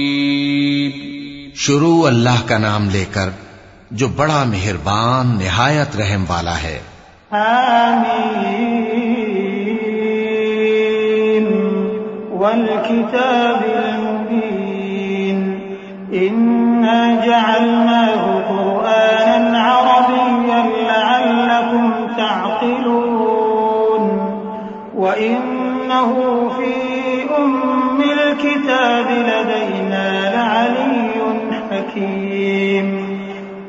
شروع 1.55 2.07
اللہ 2.07 2.41
کا 2.45 2.57
نام 2.57 2.89
لے 2.89 3.05
کر 3.11 3.29
جو 3.91 4.07
بڑا 4.07 4.43
مہربان 4.43 5.27
نہایت 5.27 5.95
رحم 5.95 6.25
والا 6.27 6.55
ہے۔ 6.63 6.79
حميم 7.31 7.87
والكتاب 12.31 13.63
المبين 13.75 15.39
إنا 16.13 16.99
جعلناه 17.25 18.42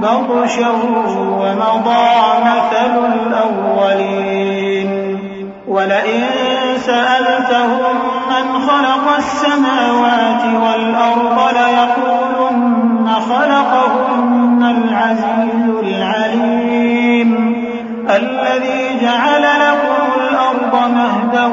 بطشا 0.00 0.70
ومضى 1.40 2.08
مثل 2.44 2.94
الأولين. 3.14 4.90
ولئن 5.68 6.22
سألتهم 6.76 7.94
من 8.30 8.60
خلق 8.60 9.16
السماوات 9.16 10.42
والأرض 10.62 11.38
ليقولن 11.54 13.06
خلقهن 13.28 14.62
العزيز 14.62 15.66
العليم. 15.82 17.30
الذي 18.10 18.98
جعل 19.02 19.42
لكم 19.42 19.98
الأرض 20.20 20.74
مهدا 20.90 21.46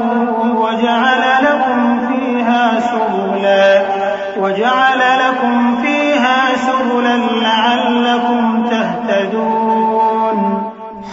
وجعل 0.56 1.24
لكم 1.42 1.80
فيها 2.08 2.80
سبلا 2.80 3.86
وجعل 4.40 4.95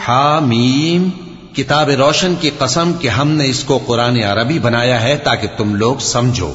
حامیم، 0.08 1.08
کتاب 1.56 1.88
روشن 1.88 2.34
کی 2.40 2.50
قسم 2.58 2.92
کہ 2.92 3.08
ہم 3.08 3.30
نے 3.30 3.48
اس 3.48 3.64
کو 3.64 3.78
قرآن 3.86 4.16
عربی 4.16 4.58
بنایا 4.58 5.02
ہے 5.02 5.16
تاکہ 5.16 5.48
تم 5.56 5.74
لوگ 5.74 5.96
سمجھو۔ 5.96 6.54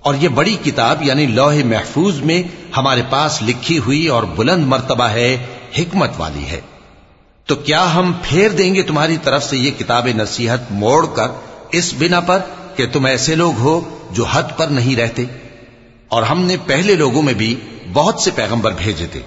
اور 0.00 0.14
یہ 0.14 0.28
بڑی 0.28 0.56
کتاب 0.64 1.02
یعنی 1.02 1.26
لوح 1.26 1.54
محفوظ 1.64 2.18
میں 2.18 2.42
ہمارے 2.76 3.02
پاس 3.10 3.42
لکھی 3.42 3.78
ہوئی 3.78 4.06
اور 4.06 4.22
بلند 4.22 4.66
مرتبہ 4.66 5.04
ہے، 5.04 5.46
حکمت 5.78 6.10
والی 6.18 6.44
ہے۔ 6.44 6.60
تو 7.46 7.54
کیا 7.54 7.94
ہم 7.94 8.12
پھیر 8.22 8.48
دیں 8.48 8.74
گے 8.74 8.82
تمہاری 8.82 9.16
طرف 9.22 9.44
سے 9.44 9.56
یہ 9.56 9.70
کتاب 9.70 10.08
نصیحت 10.16 10.60
موڑ 10.70 11.06
کر 11.06 11.28
اس 11.72 11.94
بنا 11.98 12.20
پر 12.20 12.38
کہ 12.76 12.86
تم 12.92 13.04
ایسے 13.04 13.34
لوگ 13.34 13.58
ہو 13.58 13.98
جو 14.10 14.24
حد 14.24 14.42
پر 14.56 14.66
نہیں 14.66 14.96
رہتے؟ 14.96 15.24
اور 16.08 16.22
ہم 16.22 16.40
نے 16.44 16.56
پہلے 16.66 16.94
لوگوں 16.94 17.22
میں 17.22 17.34
بھی 17.34 17.54
بہت 17.92 18.20
سے 18.20 18.30
پیغمبر 18.34 18.72
بھیجے 18.78 19.06
تھے۔ 19.06 19.20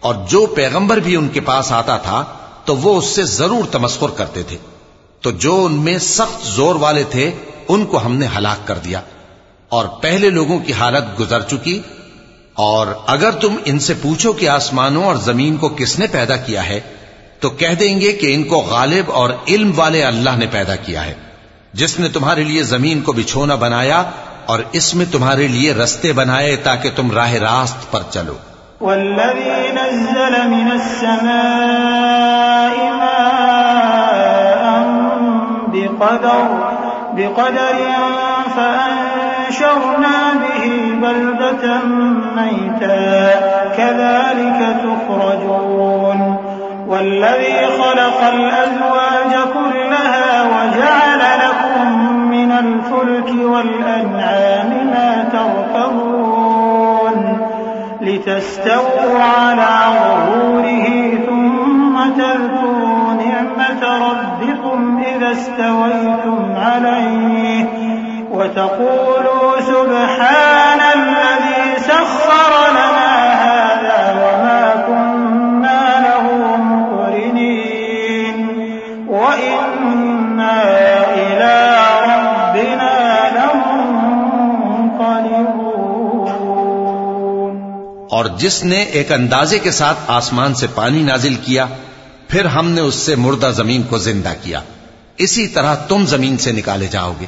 اور 0.00 0.14
جو 0.30 0.46
پیغمبر 0.46 0.96
بھی 0.96 1.16
ان 1.16 1.28
کے 1.28 1.40
پاس 1.40 1.72
آتا 1.72 1.96
تھا 1.96 2.24
تو 2.64 2.76
وہ 2.76 2.98
اس 2.98 3.04
سے 3.04 3.22
ضرور 3.22 3.64
تمسخر 3.72 4.08
کرتے 4.08 4.42
تھے۔ 4.42 4.56
تو 5.20 5.30
جو 5.30 5.64
ان 5.64 5.72
میں 5.72 5.98
سخت 5.98 6.46
زور 6.46 6.74
والے 6.74 7.02
تھے، 7.02 7.30
ان 7.68 7.86
کو 7.86 8.06
ہم 8.06 8.16
نے 8.16 8.26
ہلاک 8.36 8.68
کر 8.68 8.78
دیا۔ 8.78 9.00
اور 9.68 9.84
پہلے 9.84 10.30
لوگوں 10.30 10.58
کی 10.58 10.72
حالت 10.72 11.20
گزر 11.20 11.42
چکی۔ 11.42 11.80
اور 12.54 12.86
اگر 13.06 13.30
تم 13.30 13.56
ان 13.64 13.78
سے 13.78 13.94
پوچھو 14.02 14.32
کہ 14.32 14.48
آسمانوں 14.48 15.04
اور 15.04 15.16
زمین 15.16 15.56
کو 15.56 15.68
کس 15.68 15.98
نے 15.98 16.06
پیدا 16.06 16.36
کیا 16.36 16.68
ہے، 16.68 16.80
تو 17.40 17.50
کہہ 17.50 17.74
دیں 17.80 18.00
گے 18.00 18.12
کہ 18.12 18.34
ان 18.34 18.42
کو 18.42 18.56
غالب 18.56 19.12
اور 19.12 19.30
علم 19.48 19.72
والے 19.76 20.02
اللہ 20.02 20.30
نے 20.36 20.46
پیدا 20.46 20.76
کیا 20.76 21.06
ہے۔ 21.06 21.14
جس 21.72 21.98
نے 21.98 22.08
تمہارے 22.08 22.44
لیے 22.44 22.62
زمین 22.62 23.00
کو 23.00 23.12
بچھونا 23.12 23.54
بنایا 23.54 24.02
اور 24.46 24.60
اس 24.72 24.94
میں 24.94 25.06
تمہارے 25.10 25.48
لیے 25.48 25.74
رستے 25.74 26.12
بنائے 26.12 26.56
تاکہ 26.56 26.90
تم 26.96 27.10
راہ 27.10 27.32
راست 27.32 27.92
پر 27.92 28.02
چلو۔ 28.10 28.34
والذي 28.82 29.72
نزل 29.72 30.50
من 30.50 30.70
السماء 30.74 32.76
ماء 33.00 34.64
بقدر 37.16 37.78
فأنشرنا 38.56 40.16
به 40.42 40.64
بلدة 41.02 41.64
ميتا. 42.36 43.00
كذلك 43.76 44.60
تخرجون. 44.84 46.20
والذي 46.88 47.58
خلق 47.66 48.18
الأزواج 48.34 49.32
كلها 49.54 50.42
وجعل 50.42 51.22
لكم 51.44 51.86
من 52.30 52.50
الفلك 52.52 53.30
والأنعام 53.44 54.70
ما 54.86 55.10
تركبون. 55.32 56.21
لتستووا 58.02 59.18
على 59.22 59.68
ظهوره 60.02 60.86
ثم 61.26 62.10
تذكروا 62.16 63.12
نعمة 63.12 64.08
ربكم 64.10 65.02
إذا 65.06 65.32
استويتم 65.32 66.54
عليه 66.56 67.64
وتقولوا 68.30 69.60
سبحان 69.60 70.80
الذي 70.94 71.76
سخر 71.76 72.70
لنا 72.70 73.31
جس 88.38 88.64
نے 88.64 88.82
ایک 88.82 89.12
اندازے 89.12 89.58
کے 89.58 89.70
ساتھ 89.70 89.98
آسمان 90.06 90.54
سے 90.54 90.66
پانی 90.74 91.02
نازل 91.02 91.34
کیا، 91.34 91.66
پھر 92.28 92.44
ہم 92.44 92.70
نے 92.70 92.80
اس 92.80 92.94
سے 92.94 93.14
مردہ 93.14 93.50
زمین 93.56 93.82
کو 93.82 93.98
زندہ 93.98 94.32
کیا۔ 94.42 94.60
اسی 95.18 95.46
طرح 95.46 95.74
تم 95.74 96.06
زمین 96.06 96.38
سے 96.38 96.52
نکالے 96.52 96.86
جاؤ 96.86 97.12
گے۔ 97.20 97.26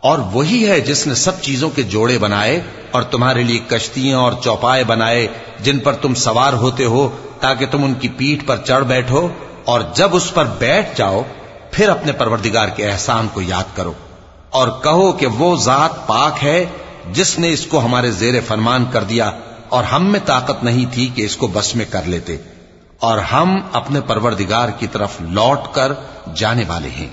اور 0.00 0.18
وہی 0.18 0.68
ہے 0.68 0.80
جس 0.80 1.06
نے 1.06 1.14
سب 1.14 1.40
چیزوں 1.40 1.70
کے 1.70 1.82
جوڑے 1.82 2.18
بنائے 2.18 2.60
اور 2.90 3.02
تمہارے 3.02 3.42
لیے 3.42 3.58
کشتیاں 3.58 4.18
اور 4.18 4.32
چوپائے 4.44 4.84
بنائے 4.84 5.26
جن 5.60 5.78
پر 5.78 5.92
تم 5.92 6.14
سوار 6.14 6.52
ہوتے 6.52 6.84
ہو 6.84 7.16
تاکہ 7.40 7.66
تم 7.70 7.84
ان 7.84 7.94
کی 7.94 8.08
پیٹھ 8.08 8.44
پر 8.44 8.56
چڑھ 8.56 8.84
بیٹھو 8.84 9.28
اور 9.64 9.80
جب 9.94 10.16
اس 10.16 10.34
پر 10.34 10.44
بیٹھ 10.58 10.98
جاؤ، 10.98 11.22
پھر 11.70 11.88
اپنے 11.88 12.12
پروردگار 12.12 12.68
کے 12.68 12.90
احسان 12.90 13.28
کو 13.32 13.40
یاد 13.40 13.76
کرو 13.76 13.92
اور 14.50 14.68
کہو 14.68 15.12
کہ 15.12 15.26
وہ 15.26 15.56
ذات 15.56 16.06
پاک 16.06 16.44
ہے 16.44 16.64
جس 17.12 17.38
نے 17.38 17.52
اس 17.52 17.66
کو 17.66 17.84
ہمارے 17.84 18.10
زیر 18.10 18.34
فرمان 18.46 18.84
کر 18.92 19.04
دیا۔ 19.04 19.30
اور 19.72 19.84
ہم 19.84 20.04
میں 20.04 20.20
طاقت 20.26 20.64
نہیں 20.64 20.94
تھی 20.94 21.06
کہ 21.14 21.22
اس 21.22 21.36
کو 21.36 21.46
بس 21.46 21.76
میں 21.76 21.84
کر 21.90 22.00
لیتے، 22.04 22.36
اور 23.00 23.18
ہم 23.18 23.60
اپنے 23.72 24.00
پروردگار 24.00 24.68
کی 24.68 24.86
طرف 24.86 25.20
لوٹ 25.20 25.74
کر 25.74 25.92
جانے 26.34 26.64
والے 26.68 26.88
ہیں۔ 26.88 27.08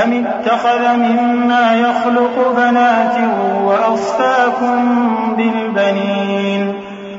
أم 0.04 0.26
اتخذ 0.26 0.96
مما 0.96 1.74
يخلق 1.74 2.48
بنات 2.56 3.16
وأصفاكم 3.62 4.78
بالبنين؟ 5.36 6.72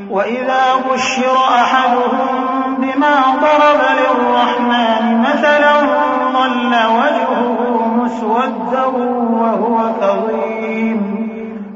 وإذا 0.09 0.75
بشر 0.87 1.35
أحدهم 1.61 2.54
بما 2.95 3.15
ضرب 3.41 3.81
للرحمن 3.99 5.03
مثلا 5.21 5.73
ظل 6.33 6.73
وجهه 6.73 7.59
مسودا 7.87 8.85
وهو 9.39 9.77
كظيم. 10.01 10.99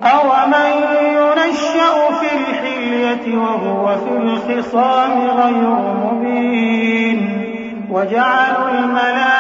أومن 0.04 0.71
ينشأ 1.01 1.95
في 2.19 2.30
الحلية 2.38 3.25
وهو 3.38 3.86
في 3.98 4.12
الخصام 4.18 5.16
غير 5.21 5.69
مبين. 6.04 7.19
وجعلوا 7.92 8.69
الملائكة 8.69 9.38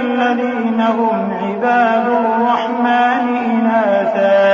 الذين 0.00 0.80
هم 0.80 1.32
عباد 1.42 2.06
الرحمن 2.06 3.24
إناثا 3.36 4.44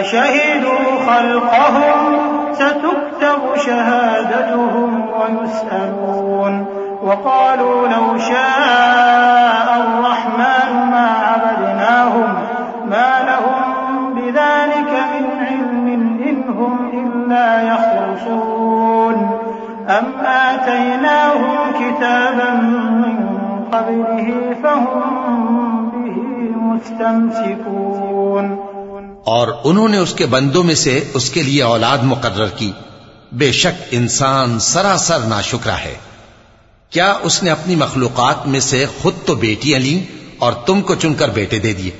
أشهدوا 0.00 0.84
خلقهم 1.06 2.26
ستكتب 2.52 3.05
شهادتهم 3.56 4.90
ويسألون 5.10 6.66
وقالوا 7.02 7.88
لو 7.88 8.18
شاء 8.18 9.68
الرحمن 9.76 10.70
ما 10.90 11.08
عبدناهم 11.22 12.30
ما 12.90 13.10
لهم 13.28 13.64
بذلك 14.14 14.92
من 15.12 15.24
علم 15.46 15.86
إن 16.28 16.38
هم 16.58 16.74
إلا 16.92 17.48
يخرصون 17.62 19.16
أم 19.88 20.06
آتيناهم 20.24 21.58
كتابا 21.80 22.50
من 22.54 23.18
قبله 23.72 24.26
فهم 24.62 25.10
به 25.90 26.18
مستمسكون 26.62 28.46
اور 29.34 29.48
انہوں 29.64 29.88
نے 29.88 29.98
اس 29.98 30.12
کے 30.14 30.26
بندوں 30.26 30.62
میں 30.64 30.74
سے 30.74 30.92
اس 31.14 31.30
کے 31.30 31.42
لیے 31.42 31.62
أولاد 31.62 32.04
مقرر 32.04 32.50
کی۔ 32.56 32.70
بے 33.32 33.52
شک 33.52 33.82
انسان 33.90 34.58
سراسر 34.60 35.18
ناشکرا 35.18 35.78
ہے۔ 35.78 35.94
کیا 36.90 37.18
اس 37.22 37.42
نے 37.42 37.50
اپنی 37.50 37.74
مخلوقات 37.74 38.46
میں 38.46 38.60
سے 38.60 38.86
خود 39.02 39.14
تو 39.24 39.34
بیٹیاں 39.34 39.78
لیں 39.78 40.16
اور 40.38 40.52
تم 40.52 40.80
کو 40.80 40.94
چن 40.94 41.14
کر 41.14 41.28
بیٹے 41.28 41.58
دے 41.58 41.72
دیے؟ 41.72 41.90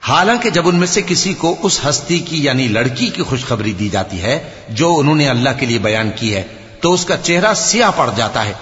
حالانکہ 0.00 0.50
جب 0.50 0.68
ان 0.68 0.76
میں 0.76 0.86
سے 0.86 1.02
کسی 1.06 1.34
کو 1.34 1.56
اس 1.62 1.80
ہستی 1.88 2.18
کی 2.18 2.44
یعنی 2.44 2.68
لڑکی 2.68 3.08
کی 3.08 3.22
خوشخبری 3.22 3.72
دی 3.72 3.88
جاتی 3.88 4.22
ہے 4.22 4.50
جو 4.68 4.98
انہوں 4.98 5.14
نے 5.14 5.28
اللہ 5.28 5.50
کے 5.60 5.66
لیے 5.66 5.78
بیان 5.78 6.10
کی 6.16 6.34
ہے، 6.34 6.42
تو 6.80 6.92
اس 6.92 7.04
کا 7.04 7.16
چہرہ 7.16 7.54
سیاہ 7.54 7.90
پڑ 7.96 8.10
جاتا 8.16 8.44
ہے 8.44 8.52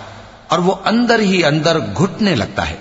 اور 0.49 0.59
وہ 0.59 0.75
اندر 0.85 1.21
ہی 1.21 1.45
اندر 1.45 1.79
گھٹنے 1.79 2.35
لگتا 2.35 2.71
ہے۔ 2.71 2.77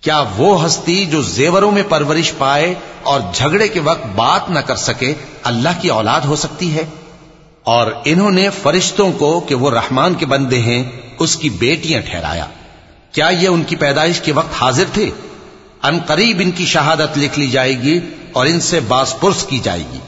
کیا 0.00 0.24
وہ 0.36 0.66
ہستی 0.66 1.06
جو 1.06 1.22
زیوروں 1.22 1.70
میں 1.70 1.82
پرورش 1.88 2.32
پائے 2.38 2.74
اور 3.02 3.20
جھگڑے 3.34 3.68
کے 3.68 3.80
وقت 3.80 4.06
بات 4.06 4.50
نہ 4.50 4.58
کر 4.58 4.76
سکے 4.76 5.14
اللہ 5.42 5.68
کی 5.80 5.88
اولاد 5.88 6.20
ہو 6.20 6.36
سکتی 6.36 6.76
ہے؟ 6.76 6.84
اور 7.68 7.92
انہوں 8.04 8.30
نے 8.30 8.48
فرشتوں 8.62 9.12
کو 9.12 9.40
کہ 9.40 9.54
وہ 9.54 9.70
رحمان 9.70 10.14
کے 10.14 10.26
بندے 10.26 10.58
ہیں، 10.58 10.84
اس 11.18 11.36
کی 11.36 11.48
بیٹیاں 11.48 12.00
ٹھہرایا۔ 12.00 12.46
کیا 13.12 13.28
یہ 13.28 13.48
ان 13.48 13.64
کی 13.64 13.76
پیدائش 13.76 14.20
کے 14.20 14.32
وقت 14.32 14.62
حاضر 14.62 14.84
تھے؟ 14.92 15.10
ان 15.82 15.98
قریب 16.06 16.36
ان 16.40 16.50
کی 16.50 16.66
شہادت 16.66 17.18
لکھ 17.18 17.38
لی 17.38 17.48
جائے 17.48 17.82
گی 17.82 18.00
اور 18.32 18.46
ان 18.46 18.60
سے 18.60 18.80
باس 18.80 19.20
پرس 19.20 19.44
کی 19.44 19.58
جائے 19.58 19.82
گی۔ 19.92 19.98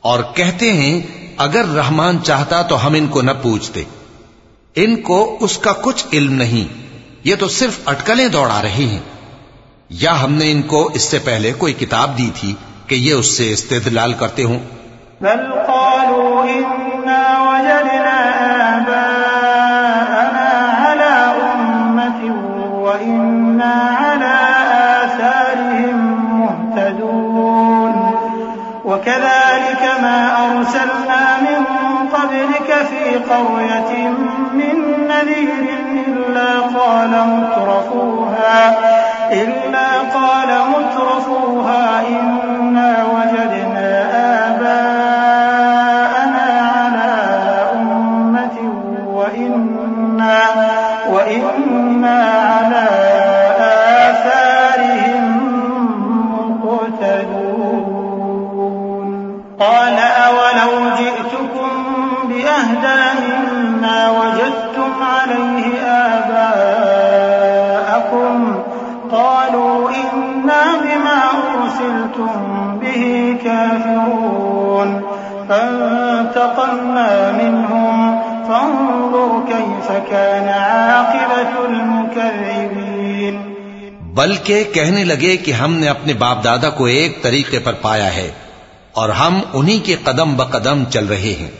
اور 0.00 0.22
کہتے 0.34 0.72
ہیں، 0.72 1.00
اگر 1.36 1.64
رحمان 1.64 2.18
چاہتا 2.24 2.62
تو 2.62 2.86
ہم 2.86 2.94
ان 2.94 3.06
کو 3.06 3.22
نہ 3.22 3.30
پوچھتے۔ 3.42 3.82
ان 4.74 5.02
کو 5.02 5.36
اس 5.40 5.58
کا 5.58 5.72
کچھ 5.72 6.04
علم 6.12 6.32
نہیں، 6.32 6.72
یہ 7.24 7.34
تو 7.40 7.48
صرف 7.48 7.78
اٹکلیں 7.86 8.28
دوڑا 8.28 8.62
رہے 8.62 8.70
ہیں۔ 8.70 9.00
یا 9.90 10.22
ہم 10.22 10.32
نے 10.32 10.52
ان 10.52 10.62
کو 10.62 10.90
اس 10.94 11.02
سے 11.02 11.18
پہلے 11.18 11.52
کوئی 11.58 11.72
کتاب 11.72 12.18
دی 12.18 12.30
تھی 12.40 12.54
کہ 12.86 12.94
یہ 12.94 13.12
اس 13.12 13.26
سے 13.26 13.52
استدلال 13.52 14.12
کرتے 14.12 14.44
ہوں؟ 14.44 14.58
بل 15.20 15.63
وجدنا 17.34 18.18
آباءنا 18.76 20.50
على 20.82 21.14
أمة 21.54 22.20
وإنا 22.84 23.74
على 24.00 24.36
آثارهم 25.04 25.98
مهتدون. 26.40 27.96
وكذلك 28.84 29.82
ما 30.02 30.18
أرسلنا 30.46 31.36
من 31.40 31.64
قبلك 32.08 32.86
في 32.90 33.16
قرية 33.16 34.08
من 34.52 35.08
نذير 35.08 35.84
إلا 36.06 36.60
قال 36.60 37.10
مترفوها 37.10 38.78
إلا 39.32 39.88
قال 40.14 40.48
مترفوها 40.70 42.02
إنا 42.08 43.03
قال 59.60 59.98
أولو 59.98 60.90
جئتكم 60.98 61.70
بأهدى 62.24 63.02
مما 63.20 64.10
وجدتم 64.10 64.92
عليه 65.02 65.82
آباءكم 66.94 68.34
قالوا 69.10 69.90
إنا 69.90 70.62
بما 70.82 71.20
أرسلتم 71.54 72.30
به 72.82 73.36
كافرون 73.44 75.02
فانتقمنا 75.48 77.32
منهم 77.32 78.22
فانظر 78.48 79.42
كيف 79.48 79.88
كان 80.10 80.48
عاقبة 80.48 81.52
المكذبين 81.68 83.36
بلکہ 84.14 84.64
کہنے 84.74 85.04
لگے 85.04 85.36
کہ 85.36 85.52
ہم 85.52 85.72
نے 85.74 85.88
اپنے 85.88 86.12
باپ 86.14 86.38
دادا 86.44 86.70
کو 86.70 86.84
ایک 86.84 87.22
طریقے 87.22 87.58
پر 87.58 87.74
پایا 87.82 88.10
ہے 88.16 88.30
اور 88.94 89.08
ہم 89.08 89.40
انہی 89.52 89.78
کے 89.78 89.96
قدم 90.04 90.36
بقدم 90.36 90.84
چل 90.84 91.06
رہے 91.06 91.36
ہیں۔ 91.40 91.50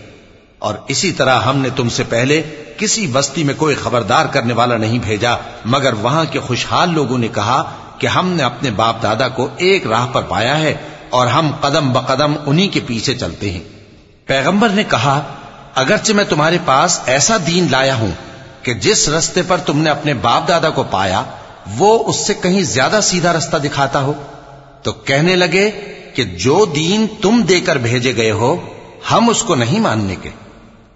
اور 0.59 0.75
اسی 0.89 1.13
طرح 1.13 1.41
ہم 1.41 1.59
نے 1.59 1.69
تم 1.77 1.89
سے 1.89 2.03
پہلے 2.05 2.43
کسی 2.77 3.07
بستی 3.07 3.45
میں 3.45 3.55
کوئی 3.57 3.75
خبردار 3.75 4.27
کرنے 4.27 4.55
والا 4.55 4.77
نہیں 4.77 4.99
بھیجا، 4.99 5.35
مگر 5.65 5.93
وہاں 5.93 6.25
کے 6.31 6.41
خوشحال 6.41 6.91
لوگوں 6.91 7.19
نے 7.19 7.29
کہا 7.29 7.73
کہ 7.99 8.07
ہم 8.07 8.29
نے 8.29 8.43
اپنے 8.43 8.71
باپ 8.71 9.03
دادا 9.03 9.29
کو 9.29 9.49
ایک 9.57 9.87
راہ 9.87 10.07
پر 10.07 10.23
پایا 10.23 10.61
ہے 10.61 10.75
اور 11.11 11.27
ہم 11.27 11.51
قدم 11.61 11.93
بقدم 11.93 12.35
انہی 12.47 12.69
کے 12.69 12.81
پیچھے 12.87 13.15
چلتے 13.15 13.51
ہیں۔ 13.51 13.61
پیغمبر 14.27 14.69
نے 14.69 14.85
کہا، 14.85 15.21
اگرچہ 15.75 16.13
میں 16.13 16.25
تمہارے 16.25 16.59
پاس 16.65 17.01
ایسا 17.07 17.37
دین 17.47 17.67
لایا 17.71 17.95
ہوں 17.95 18.11
کہ 18.63 18.75
جس 18.75 19.09
رستے 19.09 19.43
پر 19.49 19.57
تم 19.57 19.79
نے 19.79 19.91
اپنے 19.91 20.15
باپ 20.15 20.49
دادا 20.49 20.71
کو 20.71 20.83
پایا، 20.83 21.23
وہ 21.79 22.09
اس 22.09 22.27
سے 22.27 22.35
کہیں 22.35 22.63
زیادہ 22.63 23.01
سیدھا 23.03 23.33
رستہ 23.33 23.57
دکھاتا 23.57 24.01
ہو۔ 24.01 24.13
تو 24.83 24.93
کہنے 24.93 25.37
لگے 25.37 25.71
کہ 26.15 26.25
جو 26.25 26.65
دین 26.65 27.07
تم 27.23 27.43
دے 27.43 27.61
کر 27.61 27.77
بھیجے 27.77 28.17
گئے 28.17 28.31
ہو، 28.31 28.57
ہم 29.13 29.29
اس 29.29 29.43
کو 29.43 29.55
نہیں 29.55 29.81
ماننے 29.81 30.17
کے۔ 30.23 30.31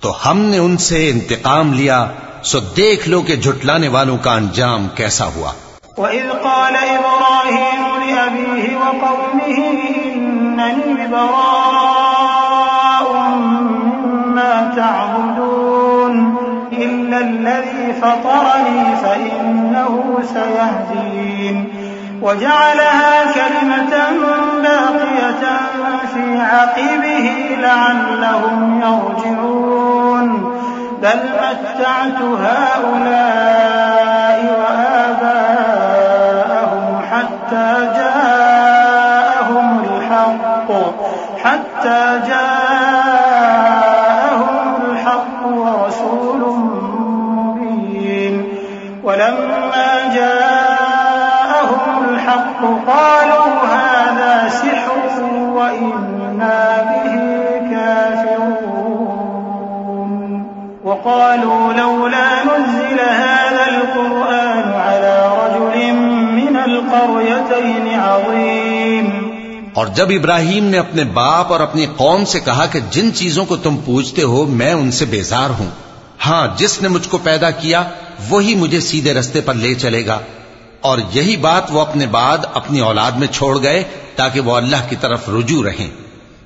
تو 0.00 0.12
ہم 0.26 0.38
نے 0.38 0.58
ان 0.58 0.76
سے 0.76 1.10
انتقام 1.10 1.72
لیا، 1.72 2.06
سو 2.42 2.60
دیکھ 2.60 3.08
لو 3.08 3.22
کہ 3.22 3.36
جھٹلانے 3.36 3.88
والوں 3.88 4.18
کا 4.18 4.32
انجام 4.32 4.88
کیسا 4.94 5.26
ہوا۔ 5.26 5.52
وإذ 5.96 6.28
قال 6.42 6.74
إبراهيم 6.74 7.98
لأبيه 8.08 8.78
وقومه 8.78 9.54
إنني 9.54 11.06
براء 11.10 11.98
مما 13.28 14.70
تعبدون، 14.76 16.36
إلا 16.76 17.16
الذي 17.16 17.92
فطرني 18.00 18.94
فإنه 19.00 19.96
سيهدين۔ 20.32 21.77
وجعلها 22.22 23.32
كلمة 23.34 23.94
باقية 24.62 25.44
في 26.14 26.40
عقبه 26.40 27.26
لعلهم 27.60 28.80
يرجعون. 28.80 30.28
بل 31.02 31.20
متعت 31.38 32.20
هؤلاء 32.22 33.58
وآباءهم 34.60 35.66
حتى 37.12 37.68
جاءهم 37.96 39.68
الحق 39.84 40.68
حتى 41.44 42.00
جاءهم 42.28 42.47
اور 69.78 69.86
جب 69.86 70.08
ابراہیم 70.10 70.64
نے 70.64 70.78
اپنے 70.78 71.04
باپ 71.04 71.52
اور 71.52 71.60
اپنی 71.60 71.86
قوم 71.96 72.24
سے 72.24 72.40
کہا 72.40 72.66
کہ 72.66 72.80
جن 72.90 73.14
چیزوں 73.14 73.44
کو 73.44 73.56
تم 73.56 73.76
پوچھتے 73.76 74.22
ہو، 74.22 74.46
میں 74.46 74.72
ان 74.72 74.90
سے 74.90 75.04
بیزار 75.04 75.50
ہوں۔ 75.50 75.70
ہاں 76.26 76.46
جس 76.56 76.82
نے 76.82 76.88
مجھ 76.88 77.08
کو 77.08 77.18
پیدا 77.18 77.50
کیا، 77.50 77.82
وہی 78.28 78.54
مجھے 78.54 78.80
سیدھے 78.80 79.14
رستے 79.14 79.40
پر 79.40 79.54
لے 79.54 79.74
چلے 79.74 80.06
گا۔ 80.06 80.18
اور 80.80 80.98
یہی 81.12 81.36
بات 81.36 81.62
وہ 81.70 81.80
اپنے 81.80 82.06
بعد 82.06 82.38
اپنی 82.54 82.80
اولاد 82.80 83.12
میں 83.12 83.26
چھوڑ 83.26 83.62
گئے 83.62 83.84
تاکہ 84.16 84.40
وہ 84.40 84.56
اللہ 84.56 84.76
کی 84.88 84.96
طرف 84.96 85.28
رجوع 85.28 85.64
رہیں۔ 85.64 85.90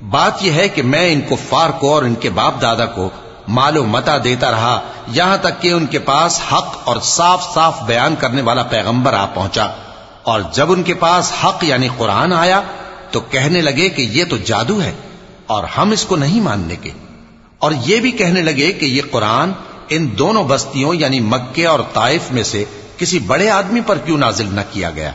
بات 0.04 0.44
یہ 0.44 0.52
ہے 0.52 0.68
کہ 0.68 0.82
میں 0.82 1.12
ان 1.12 1.20
کفار 1.20 1.70
کو 1.70 1.94
اور 1.94 2.02
ان 2.02 2.14
کے 2.14 2.30
باپ 2.30 2.62
دادا 2.62 2.86
کو 2.86 3.10
مال 3.48 3.76
و 3.76 3.84
متا 3.84 4.16
دیتا 4.24 4.50
رہا، 4.50 4.80
یہاں 5.08 5.36
تک 5.36 5.62
کہ 5.62 5.72
ان 5.72 5.86
کے 5.86 5.98
پاس 5.98 6.40
حق 6.52 6.76
اور 6.84 6.96
صاف 7.02 7.54
صاف 7.54 7.82
بیان 7.82 8.14
کرنے 8.18 8.42
والا 8.42 8.62
پیغمبر 8.62 9.14
آ 9.14 9.26
پہنچا۔ 9.26 9.66
اور 10.22 10.40
جب 10.52 10.72
ان 10.72 10.82
کے 10.82 10.94
پاس 10.94 11.32
حق 11.44 11.64
یعنی 11.64 11.88
قرآن 11.98 12.32
آیا 12.32 12.60
تو 13.12 13.20
کہنے 13.20 13.60
لگے 13.60 13.88
کہ 13.88 14.02
یہ 14.02 14.24
تو 14.24 14.36
جادو 14.36 14.82
ہے 14.82 14.92
اور 15.46 15.64
ہم 15.64 15.90
اس 15.90 16.04
کو 16.04 16.16
نہیں 16.16 16.40
ماننے 16.40 16.76
کے۔ 16.76 16.90
اور 17.58 17.72
یہ 17.86 18.00
بھی 18.00 18.10
کہنے 18.10 18.42
لگے 18.42 18.72
کہ 18.72 18.86
یہ 18.86 19.02
قرآن 19.10 19.52
ان 19.88 20.08
دونوں 20.18 20.44
بستیوں 20.44 20.94
یعنی 20.94 21.20
مکے 21.20 21.66
اور 21.66 21.80
طائف 21.94 22.32
میں 22.32 22.42
سے 22.42 22.64
کسی 22.98 23.18
بڑے 23.18 23.50
آدمی 23.50 23.80
پر 23.80 23.98
کیوں 23.98 24.18
نازل 24.18 24.48
نہ 24.52 24.60
کیا 24.70 24.90
گیا۔ 24.90 25.10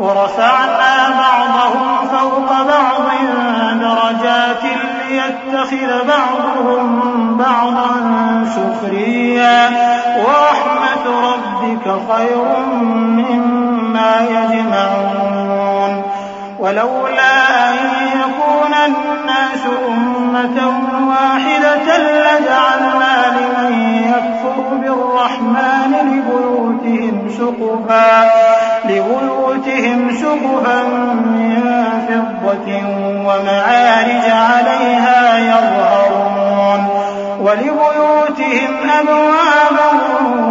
ورفعنا 0.00 1.08
بعضهم 1.08 2.06
فوق 2.10 2.50
بعض 2.50 3.47
درجات 4.08 4.62
ليتخذ 5.08 5.90
بعضهم 6.08 7.36
بعضا 7.36 7.90
سخريا. 8.44 9.68
ورحمة 10.18 11.04
ربك 11.32 11.86
خير 12.12 12.44
مما 12.96 14.12
يجمعون. 14.30 16.02
ولولا 16.58 17.68
أن 17.68 17.76
يكون 18.06 18.74
الناس 18.86 19.62
أمة 19.88 20.58
واحدة 21.08 21.86
لجعلنا 21.98 23.14
لمن 23.36 23.72
يكفر 24.08 24.56
بالرحمن 24.72 25.92
لبيوتهم 26.04 27.16
سقفا. 27.38 28.47
لبيوتهم 28.84 30.10
سقفا 30.14 30.82
من 31.24 31.62
فضة 32.08 32.68
ومعارج 33.26 34.24
عليها 34.30 35.38
يظهرون 35.38 36.88
ولبيوتهم 37.40 38.90
أبوابا 39.00 39.90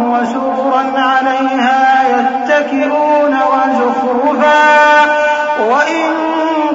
وسررا 0.06 0.84
عليها 1.00 2.04
يتكئون 2.08 3.36
وزخرفا 3.52 5.04
وإن 5.70 6.10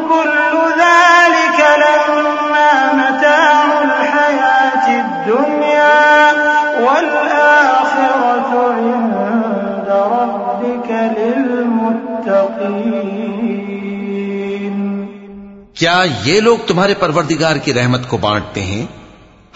كل 0.10 0.58
ذلك 0.78 1.60
لما 1.78 2.03
کیا 15.84 16.04
یہ 16.26 16.40
لوگ 16.40 16.58
تمہارے 16.68 16.94
پروردگار 16.94 17.56
کی 17.56 17.74
رحمت 17.74 18.10
کو 18.10 18.18
بانٹتے 18.18 18.62
ہیں؟ 18.62 18.86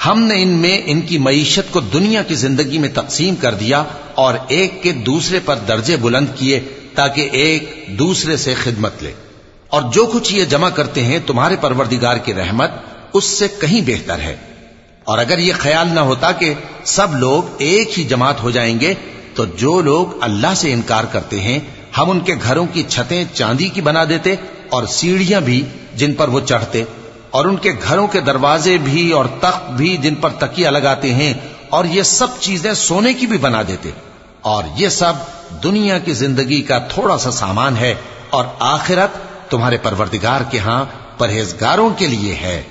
ہم 0.05 0.24
نے 0.24 0.41
ان 0.43 0.50
میں 0.50 0.81
ان 0.86 1.01
کی 1.01 1.17
معیشت 1.17 1.72
کو 1.72 1.79
دنیا 1.79 2.24
کی 2.24 2.36
زندگی 2.36 2.77
میں 2.77 2.89
تقسیم 2.93 3.36
کر 3.36 3.53
دیا 3.53 3.84
اور 4.15 4.34
ایک 4.48 4.84
کے 4.84 4.91
دوسرے 4.91 5.39
پر 5.46 5.55
درجے 5.55 5.96
بلند 5.96 6.27
کیے 6.36 6.60
تاکہ 6.96 7.29
ایک 7.31 7.86
دوسرے 7.88 8.38
سے 8.38 8.53
خدمت 8.53 9.03
لے۔ 9.03 9.13
اور 9.67 9.81
جو 9.93 10.05
کچھ 10.05 10.34
یہ 10.34 10.46
جمع 10.46 10.69
کرتے 10.69 11.03
ہیں 11.03 11.19
تمہارے 11.27 11.55
پروردگار 11.62 12.17
کی 12.17 12.34
رحمت 12.34 12.72
اس 13.13 13.24
سے 13.24 13.48
کہیں 13.62 13.81
بہتر 13.86 14.19
ہے۔ 14.19 14.36
اور 15.03 15.17
اگر 15.17 15.38
یہ 15.38 15.53
خیال 15.57 15.88
نہ 15.93 16.00
ہوتا 16.00 16.31
کہ 16.31 16.53
سب 16.84 17.15
لوگ 17.15 17.43
ایک 17.57 18.00
ہی 18.00 18.03
جماعت 18.03 18.43
ہو 18.43 18.51
جائیں 18.51 18.79
گے، 18.79 18.93
تو 19.34 19.46
جو 19.46 19.81
لوگ 19.81 20.05
اللہ 20.22 20.53
سے 20.55 20.74
انکار 20.74 21.03
کرتے 21.03 21.39
ہیں، 21.39 21.60
ہم 21.98 22.10
ان 22.10 22.19
کے 22.19 22.36
گھروں 22.43 22.65
کی 22.74 22.84
چھتیں 22.88 23.24
چاندی 23.34 23.69
کی 23.69 23.81
بنا 23.81 24.03
دیتے 24.03 24.36
اور 24.69 24.84
سیڑھیاں 24.86 25.41
بھی 25.41 25.65
جن 25.98 26.13
پر 26.13 26.27
وہ 26.27 26.39
چڑھتے 26.39 26.84
اور 27.32 27.46
ان 27.46 27.56
کے 27.56 27.72
گھروں 27.88 28.08
کے 28.08 28.20
دروازے 28.20 28.77
بھی 28.77 29.12
اور 29.12 29.25
تخت 29.39 29.72
بھی 29.72 29.98
جن 29.98 30.16
پر 30.16 30.30
تکیا 30.30 30.70
لگاتے 30.70 31.13
ہیں 31.13 31.34
اور 31.70 31.86
یہ 31.86 32.04
سب 32.04 32.27
چیزیں 32.39 32.74
سونے 32.74 33.13
کی 33.13 33.27
بھی 33.27 33.38
بنا 33.38 33.62
دیتے 33.68 33.92
اور 34.42 34.63
یہ 34.75 34.89
سب 34.89 35.13
دنیا 35.63 35.98
کی 36.00 36.13
زندگی 36.13 36.62
کا 36.62 36.77
تھوڑا 36.77 37.18
سا 37.18 37.32
سامان 37.32 37.77
ہے 37.77 37.94
اور 38.30 38.46
آخرت 38.60 39.18
تمہارے 39.51 39.77
پروردگار 39.77 40.42
کے 40.51 40.60
ہاں 40.60 40.86
پرہیزگاروں 41.18 41.89
کے 41.89 42.08
لیے 42.08 42.34
ہے۔ 42.36 42.62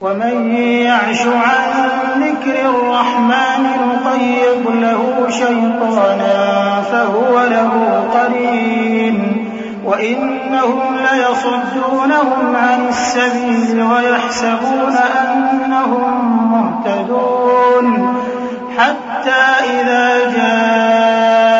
ومن 0.00 0.56
يعش 0.56 1.22
عن 1.26 2.20
ذكر 2.20 2.56
الرحمن 2.64 3.64
نقيض 3.80 4.66
له 4.76 5.30
شيطانا 5.30 6.36
فهو 6.90 7.40
له 7.46 7.72
قرين 8.12 9.27
وإنهم 9.88 10.80
ليصدونهم 10.96 12.56
عن 12.56 12.88
السبيل 12.88 13.82
ويحسبون 13.82 14.96
أنهم 15.22 16.04
مهتدون. 16.52 17.86
حتى 18.78 19.42
إذا 19.70 20.04
جاءنا 20.36 21.58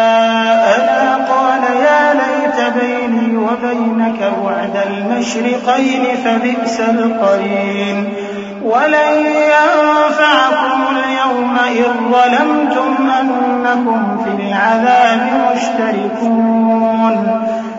قال 1.28 1.62
يا 1.62 2.04
ليت 2.14 2.58
بيني 2.80 3.36
وبينك 3.36 4.20
بعد 4.44 4.74
المشرقين 4.86 6.04
فبئس 6.24 6.76
القرين. 6.80 7.98
ولن 8.62 9.12
ينفعكم 9.26 10.78
اليوم 10.96 11.56
إذ 11.68 11.90
ظلمتم 12.12 12.90
أنكم 13.20 14.00
في 14.24 14.30
العذاب 14.30 15.22
مشتركون. 15.54 17.14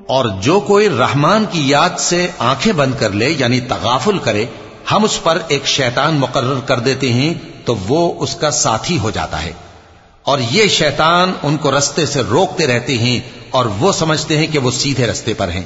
اور 0.08 0.26
جو 0.26 0.60
کوئی 0.60 0.90
رحمان 0.90 1.46
کی 1.52 1.70
یاد 1.70 1.90
سے 1.98 2.28
آنکھیں 2.38 2.74
بند 2.74 2.94
کر 3.00 3.10
لے 3.10 3.30
یعنی 3.30 3.60
تغافل 3.60 4.18
کرے، 4.18 4.46
ہم 4.92 5.04
اس 5.04 5.24
پر 5.24 5.38
ایک 5.48 5.68
شیطان 5.68 6.16
مقرر 6.16 6.60
کر 6.66 6.80
دیتے 6.80 7.14
ہیں، 7.14 7.34
تو 7.66 7.76
وہ 7.88 8.14
اس 8.20 8.36
کا 8.36 8.52
ساتھی 8.52 9.00
ہو 9.00 9.12
جاتا 9.12 9.44
ہے۔ 9.44 9.52
اور 10.24 10.40
یہ 10.52 10.68
شیطان 10.68 11.34
ان 11.44 11.58
کو 11.58 11.78
رستے 11.78 12.06
سے 12.06 12.22
روکتے 12.22 12.68
رہتے 12.68 12.98
ہیں 12.98 13.20
اور 13.50 13.66
وہ 13.66 13.92
سمجھتے 13.92 14.38
ہیں 14.38 14.48
کہ 14.48 14.60
وہ 14.60 14.72
سیدھے 14.72 15.08
رستے 15.08 15.34
پر 15.34 15.48
ہیں۔ 15.48 15.64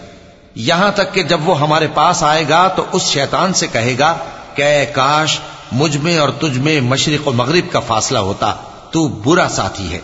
یہاں 0.55 0.91
تک 0.91 1.13
کہ 1.13 1.23
جب 1.23 1.49
وہ 1.49 1.59
ہمارے 1.59 1.87
پاس 1.93 2.23
آئے 2.23 2.43
گا، 2.49 2.67
تو 2.67 2.83
اس 2.91 3.01
شیطان 3.01 3.53
سے 3.53 3.67
کہے 3.67 3.95
گا 3.99 4.17
کہ 4.55 4.61
اے 4.61 4.85
کاش 4.85 5.39
مجھ 5.71 5.97
میں 5.97 6.17
اور 6.17 6.29
تجھ 6.29 6.59
میں 6.59 6.81
مشرق 6.81 7.27
و 7.27 7.31
مغرب 7.31 7.71
کا 7.71 7.79
فاصلہ 7.79 8.19
ہوتا، 8.19 8.53
تو 8.91 9.07
برا 9.07 9.47
ساتھی 9.49 9.91
ہے۔ 9.91 9.99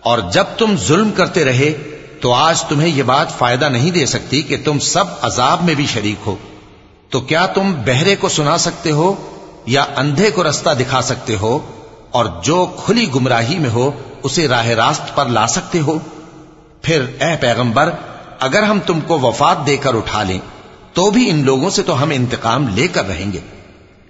اور 0.00 0.18
جب 0.32 0.44
تم 0.58 0.74
ظلم 0.86 1.10
کرتے 1.10 1.44
رہے، 1.44 1.72
تو 2.20 2.34
آج 2.34 2.64
تمہیں 2.64 2.88
یہ 2.88 3.02
بات 3.02 3.38
فائدہ 3.38 3.64
نہیں 3.64 3.90
دے 3.90 4.06
سکتی 4.06 4.42
کہ 4.42 4.56
تم 4.64 4.78
سب 4.78 5.04
عذاب 5.22 5.64
میں 5.64 5.74
بھی 5.74 5.86
شریک 5.86 6.14
ہو۔ 6.26 6.36
تو 7.10 7.20
کیا 7.20 7.46
تم 7.46 7.74
بہرے 7.86 8.16
کو 8.16 8.28
سنا 8.28 8.58
سکتے 8.58 8.90
ہو 8.90 9.14
یا 9.66 9.84
اندھے 9.96 10.30
کو 10.30 10.48
رستہ 10.48 10.70
دکھا 10.70 11.02
سکتے 11.02 11.36
ہو؟ 11.36 11.58
اور 12.10 12.24
جو 12.42 12.66
کھلی 12.84 13.06
گمراہی 13.14 13.58
میں 13.58 13.70
ہو، 13.70 13.90
اسے 14.22 14.48
راہ 14.48 14.66
راست 14.66 15.16
پر 15.16 15.26
لا 15.26 15.46
سکتے 15.46 15.80
ہو؟ 15.80 15.98
پھر 16.82 17.02
اے 17.20 17.36
پیغمبر، 17.40 17.90
اگر 18.40 18.62
ہم 18.62 18.78
تم 18.86 19.00
کو 19.00 19.18
وفات 19.18 19.66
دے 19.66 19.76
کر 19.76 19.94
اٹھا 19.94 20.22
لیں، 20.22 20.38
تو 20.92 21.10
بھی 21.10 21.30
ان 21.30 21.44
لوگوں 21.44 21.70
سے 21.70 21.82
تو 21.82 22.02
ہم 22.02 22.10
انتقام 22.10 22.68
لے 22.68 22.88
کر 22.88 23.08
رہیں 23.08 23.32
گے۔ 23.32 23.59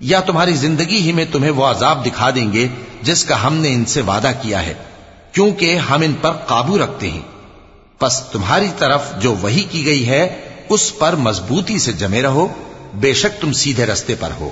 یا 0.00 0.20
تمہاری 0.20 0.52
زندگی 0.52 0.96
ہی 0.96 1.12
میں 1.12 1.24
تمہیں 1.32 1.50
وہ 1.50 1.66
عذاب 1.66 2.06
دکھا 2.06 2.30
دیں 2.30 2.52
گے 2.52 2.68
جس 3.02 3.24
کا 3.24 3.46
ہم 3.46 3.54
نے 3.54 3.68
ان 3.68 3.84
سے 3.84 4.00
وعدہ 4.00 4.32
کیا 4.42 4.66
ہے، 4.66 4.74
کیونکہ 5.32 5.76
ہم 5.76 6.00
ان 6.00 6.14
پر 6.20 6.30
قابو 6.30 6.78
رکھتے 6.78 7.10
ہیں۔ 7.10 7.20
پس 7.98 8.20
تمہاری 8.20 8.68
طرف 8.78 9.02
جو 9.18 9.34
وہی 9.40 9.64
کی 9.70 9.86
گئی 9.86 10.08
ہے، 10.08 10.40
اس 10.68 10.98
پر 10.98 11.12
مضبوطی 11.12 11.78
سے 11.78 11.92
جمے 11.92 12.22
رہو، 12.22 12.48
بے 12.94 13.14
شک 13.14 13.40
تم 13.40 13.52
سیدھے 13.52 13.86
رستے 13.86 14.14
پر 14.20 14.28
ہو۔ 14.40 14.50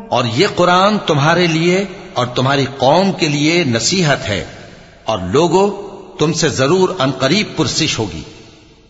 اور 0.09 0.25
یہ 0.25 0.47
قرآن 0.57 0.99
تمہارے 0.99 1.47
لیے 1.47 1.85
اور 2.15 2.27
تمہاری 2.27 2.67
قوم 2.79 3.13
کے 3.13 3.29
لیے 3.29 3.65
نصیحت 3.65 4.29
ہے 4.29 4.45
اور 5.05 5.19
لوگوں 5.19 5.71
تم 6.19 6.33
سے 6.33 6.49
ضرور 6.49 6.89
انقریب 6.99 7.47
پرسش 7.57 7.99
ہوگی۔ 7.99 8.23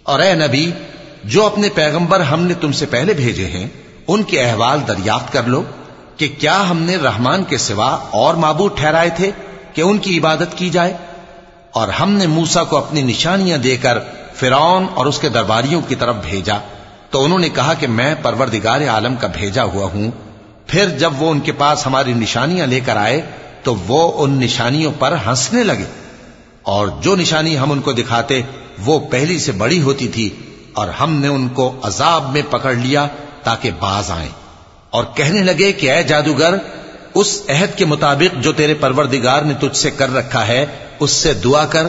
اور 0.02 0.20
اے 0.20 0.34
نبی، 0.34 0.72
جو 1.24 1.46
اپنے 1.46 1.68
پیغمبر 1.74 2.20
ہم 2.20 2.42
نے 2.42 2.54
تم 2.54 2.72
سے 2.72 2.86
پہلے 2.86 3.14
بھیجے 3.14 3.46
ہیں، 3.46 3.68
ان 4.08 4.22
کے 4.22 4.42
احوال 4.42 4.78
دریافت 4.88 5.32
کر 5.32 5.42
لو 5.42 5.62
کہ 6.16 6.28
کیا 6.38 6.70
ہم 6.70 6.82
نے 6.82 6.96
رحمان 6.96 7.44
کے 7.44 7.58
سوا 7.58 7.98
اور 8.10 8.34
معبود 8.34 8.78
ٹھہرائے 8.78 9.10
تھے 9.16 9.30
کہ 9.72 9.82
ان 9.82 9.98
کی 9.98 10.18
عبادت 10.18 10.58
کی 10.58 10.70
جائے۔ 10.70 10.96
اور 11.74 11.88
ہم 11.88 12.12
نے 12.12 12.26
موسا 12.26 12.64
کو 12.64 12.76
اپنی 12.76 13.02
نشانیاں 13.02 13.58
دے 13.58 13.76
کر 13.76 13.98
فرعون 14.34 14.86
اور 14.94 15.06
اس 15.06 15.18
کے 15.18 15.28
درباریوں 15.28 15.80
کی 15.88 15.94
طرف 15.94 16.16
بھیجا۔ 16.30 16.54
تو 17.10 17.24
انہوں 17.24 17.38
نے 17.38 17.48
کہا 17.48 17.74
کہ 17.74 17.86
میں 17.86 18.14
پروردگار 18.22 18.80
عالم 18.88 19.14
کا 19.16 19.26
بھیجا 19.26 19.62
ہوا 19.62 19.84
ہوں۔ 19.84 20.10
پھر 20.66 20.88
جب 20.88 21.12
وہ 21.18 21.30
ان 21.30 21.40
کے 21.40 21.52
پاس 21.52 21.86
ہماری 21.86 22.12
نشانیاں 22.12 22.66
لے 22.66 22.80
کر 22.80 22.96
آئے، 22.96 23.20
تو 23.62 23.74
وہ 23.74 24.24
ان 24.24 24.32
نشانیوں 24.32 24.92
پر 24.98 25.14
ہنسنے 25.26 25.62
لگے۔ 25.62 25.84
اور 26.62 26.88
جو 27.00 27.16
نشانی 27.16 27.58
ہم 27.58 27.72
ان 27.72 27.80
کو 27.80 27.92
دکھاتے، 27.92 28.42
وہ 28.84 28.98
پہلی 28.98 29.38
سے 29.38 29.52
بڑی 29.52 29.82
ہوتی 29.82 30.08
تھی 30.08 30.30
اور 30.72 30.88
ہم 30.88 31.12
نے 31.12 31.28
ان 31.28 31.48
کو 31.48 31.76
عذاب 31.82 32.32
میں 32.32 32.42
پکڑ 32.50 32.74
لیا 32.74 33.06
تاکہ 33.42 33.70
باز 33.78 34.10
آئیں۔ 34.10 34.30
اور 34.90 35.04
کہنے 35.14 35.42
لگے 35.42 35.72
کہ 35.72 35.92
اے 35.92 36.02
جادوگر، 36.02 36.54
اس 37.14 37.42
عہد 37.48 37.78
کے 37.78 37.84
مطابق 37.84 38.42
جو 38.42 38.52
تیرے 38.52 38.74
پروردگار 38.74 39.42
نے 39.42 39.54
تجھ 39.54 39.76
سے 39.76 39.90
کر 39.90 40.14
رکھا 40.14 40.48
ہے 40.48 40.66
کر 41.72 41.86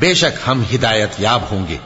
بے 0.00 0.14
شک 0.14 0.48
ہم 0.48 0.62
ہدایت 0.74 1.20
یاب 1.20 1.40
ہوں 1.50 1.66
گے 1.68 1.78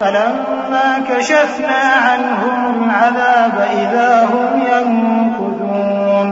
فلما 0.00 0.98
كشفنا 1.08 1.78
عنهم 2.02 2.84
العذاب 2.84 3.68
إذا 3.72 4.24
هم 4.24 4.62
ينكثون 4.72 6.28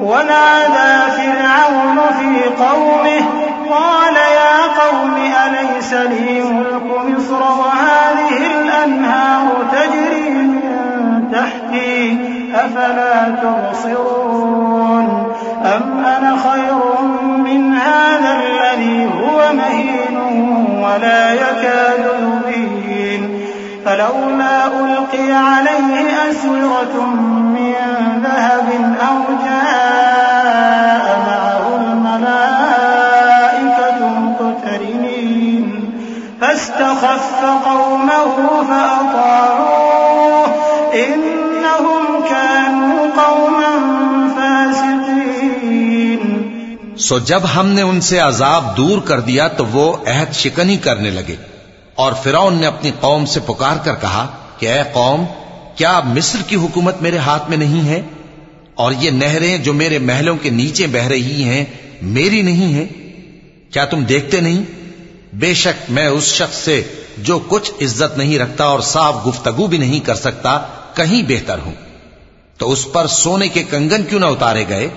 ونادى 0.00 1.12
فرعون 1.16 1.98
في 2.18 2.64
قومه 2.64 3.24
قال 3.70 4.14
يا 4.14 4.56
قوم 4.80 5.16
أليس 5.46 5.92
لي 5.92 6.42
ملك 6.42 6.88
مصر 7.06 7.42
وهذه 7.42 8.46
الأنهار 8.60 9.46
تجري 9.72 10.30
من 10.30 11.28
تحتي 11.32 12.18
أفلا 12.54 13.28
تبصرون 13.42 15.32
أم 15.64 16.04
أنا 16.04 16.36
خير 16.36 16.78
من 17.44 17.72
هذا 17.72 18.40
الذي 18.40 19.06
هو 19.06 19.52
مهين 19.52 20.16
ولا 20.82 21.32
يكاد 21.34 22.04
يبين. 22.48 23.40
فلولا 23.84 24.66
ألقي 24.66 25.32
عليه 25.32 26.30
أسورة 26.30 27.04
من 27.54 27.74
ذهب 28.24 28.68
أو 29.08 29.18
جاء 29.44 29.83
سو 46.98 47.18
جب 47.18 47.40
ہم 47.56 47.68
نے 47.68 47.82
ان 47.82 48.00
سے 48.00 48.18
عذاب 48.18 48.76
دور 48.76 48.98
کر 49.00 49.20
دیا 49.20 49.48
تو 49.48 49.66
وہ 49.66 49.96
عہد 49.96 50.32
شکنی 50.32 50.76
کرنے 50.76 51.10
لگے 51.10 51.36
اور 51.94 52.12
فرعون 52.22 52.54
نے 52.54 52.66
اپنی 52.66 52.90
قوم 53.00 53.26
سے 53.26 53.40
پکار 53.40 53.76
کر 53.84 53.94
کہا 54.00 54.36
کہ 54.58 54.72
اے 54.72 54.82
قوم، 54.92 55.24
کیا 55.76 56.00
مصر 56.04 56.38
کی 56.46 56.56
حکومت 56.56 57.02
میرے 57.02 57.18
ہاتھ 57.18 57.48
میں 57.48 57.56
نہیں 57.56 57.88
ہے؟ 57.88 58.02
اور 58.74 58.92
یہ 59.00 59.10
نہریں 59.10 59.58
جو 59.58 59.72
میرے 59.72 59.98
محلوں 59.98 60.36
کے 60.42 60.50
نیچے 60.50 60.86
بہ 60.86 61.06
رہی 61.06 61.44
ہیں، 61.44 61.64
میری 62.02 62.42
نہیں 62.42 62.72
ہیں؟ 62.74 62.86
کیا 63.72 63.84
تم 63.84 64.04
دیکھتے 64.04 64.40
نہیں؟ 64.40 64.64
بے 65.32 65.54
شک 65.54 65.90
میں 65.90 66.06
اس 66.06 66.24
شخص 66.24 66.56
سے 66.56 66.82
جو 67.18 67.38
کچھ 67.48 67.72
عزت 67.80 68.18
نہیں 68.18 68.38
رکھتا 68.38 68.64
اور 68.64 68.80
صاف 68.80 69.26
گفتگو 69.26 69.66
بھی 69.66 69.78
نہیں 69.78 70.00
کر 70.00 70.14
سکتا، 70.14 70.58
کہیں 70.94 71.22
بہتر 71.28 71.58
ہوں۔ 71.66 71.74
تو 72.58 72.72
اس 72.72 72.92
پر 72.92 73.06
سونے 73.06 73.48
کے 73.48 73.62
کنگن 73.62 74.02
کیوں 74.08 74.20
نہ 74.20 74.26
اتارے 74.26 74.64
گئے؟ 74.68 74.88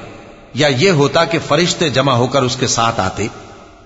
یا 0.57 0.67
یہ 0.67 0.91
ہوتا 0.91 1.25
کہ 1.25 1.39
فرشتے 1.47 1.89
جمع 1.89 2.13
ہو 2.13 2.27
کر 2.27 2.41
اس 2.41 2.55
کے 2.55 2.67
ساتھ 2.67 2.99
آتے۔ 2.99 3.27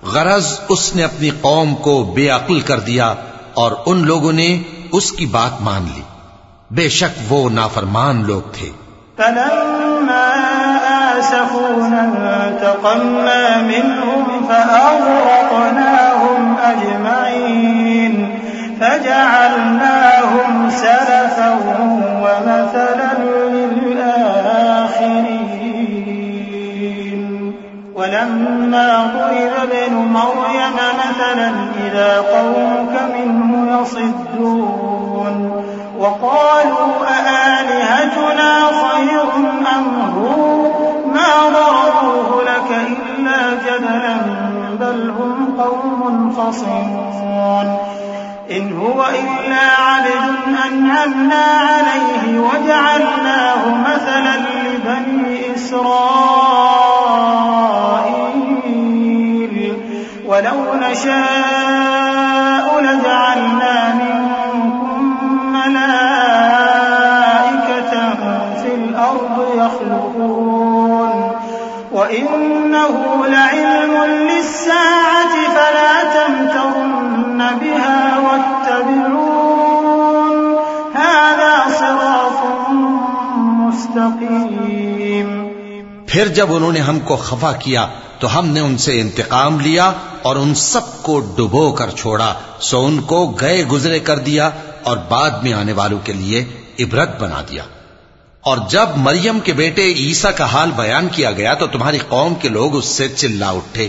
غرض 0.03 0.59
اس 0.69 0.95
نے 0.95 1.03
اپنی 1.03 1.29
قوم 1.41 1.75
کو 1.75 2.11
بے 2.15 2.29
عقل 2.29 2.59
کر 2.59 2.79
دیا 2.79 3.13
اور 3.53 3.71
ان 3.85 4.05
لوگوں 4.05 4.33
نے 4.33 4.61
اس 4.91 5.11
کی 5.11 5.25
بات 5.25 5.61
مان 5.61 5.85
لی۔ 5.95 6.01
بے 6.71 6.89
شک 6.89 7.33
وہ 7.33 7.49
نافرمان 7.49 8.23
لوگ 8.27 8.41
تھے۔ 8.53 8.69
فلما 9.17 10.89
آسفونا 10.89 12.47
انتقمنا 12.47 13.61
منهم 13.61 14.45
فأغرقناهم 14.47 16.53
أجمعين 16.69 18.39
فجعلناهم 18.79 20.69
سلفا 20.69 21.55
ومثلا 22.23 23.60
ولما 28.01 29.11
ضرب 29.13 29.71
ابن 29.71 29.95
مريم 29.95 30.77
مثلا 31.05 31.51
إذا 31.87 32.17
قومك 32.17 33.01
منه 33.15 33.81
يصدون 33.81 35.63
وقالوا 35.99 36.91
أآلهتنا 37.09 38.65
خير 38.65 39.23
أم 39.77 39.85
هو؟ 40.17 40.61
ما 41.13 41.31
ضربوه 41.49 42.43
لك 42.43 42.69
إلا 42.87 43.39
جدلا 43.65 44.17
بل 44.79 45.09
هم 45.09 45.61
قوم 45.61 46.33
خصمون 46.37 47.77
إن 48.51 48.77
هو 48.77 49.05
إلا 49.05 49.63
عبد 49.85 50.11
أنعمنا 50.67 51.45
عليه 51.61 52.39
وجعلناه 52.39 53.63
مثلا 53.85 54.35
لبني 54.37 55.55
إسرائيل. 55.55 56.30
نشاء 60.91 62.81
لجعلنا 62.81 63.93
منكم 63.93 65.01
ملائكة 65.53 66.73
في 68.53 68.71
الأرض 68.75 69.37
يخلقون 69.55 71.31
وإنه 71.91 73.25
لعلم 73.27 73.93
للساعة 74.03 75.33
فلا 75.55 75.93
تمترن 76.13 77.39
بها 77.61 78.19
واتبعون 78.19 79.15
هذا 80.95 81.53
صراط 81.79 82.39
مستقيم 83.37 85.29
پھر 86.07 86.25
جب 86.27 86.47
انہوں 86.53 86.71
نے 86.71 86.79
ہم 86.79 86.97
کو 86.99 87.15
خفا 87.15 87.51
کیا 87.59 87.83
تو 88.19 88.25
ہم 88.39 88.45
نے 88.47 88.61
ان 90.23 90.27
اور 90.27 90.35
ان 90.35 90.55
سب 90.55 91.03
کو 91.03 91.19
ڈبو 91.19 91.71
کر 91.71 91.89
چھوڑا۔ 91.89 92.33
سو 92.59 92.85
ان 92.85 93.01
کو 93.01 93.29
گئے 93.41 93.63
گزرے 93.63 93.99
کر 93.99 94.19
دیا 94.19 94.49
اور 94.83 94.97
بعد 94.97 95.31
میں 95.31 95.53
آنے 95.53 95.73
والوں 95.73 95.99
کے 96.03 96.13
لیے 96.13 96.45
عبرت 96.79 97.21
بنا 97.21 97.41
دیا۔ 97.49 97.63
اور 98.41 98.57
جب 98.69 98.85
مریم 98.95 99.39
کے 99.39 99.53
بیٹے 99.53 99.85
عیسیٰ 99.85 100.31
کا 100.35 100.45
حال 100.45 100.71
بیان 100.75 101.07
کیا 101.11 101.31
گیا 101.31 101.53
تو 101.53 101.67
تمہاری 101.67 101.97
قوم 102.07 102.35
کے 102.35 102.49
لوگ 102.49 102.75
اس 102.75 102.85
سے 102.85 103.09
چلا 103.09 103.49
اٹھے 103.49 103.87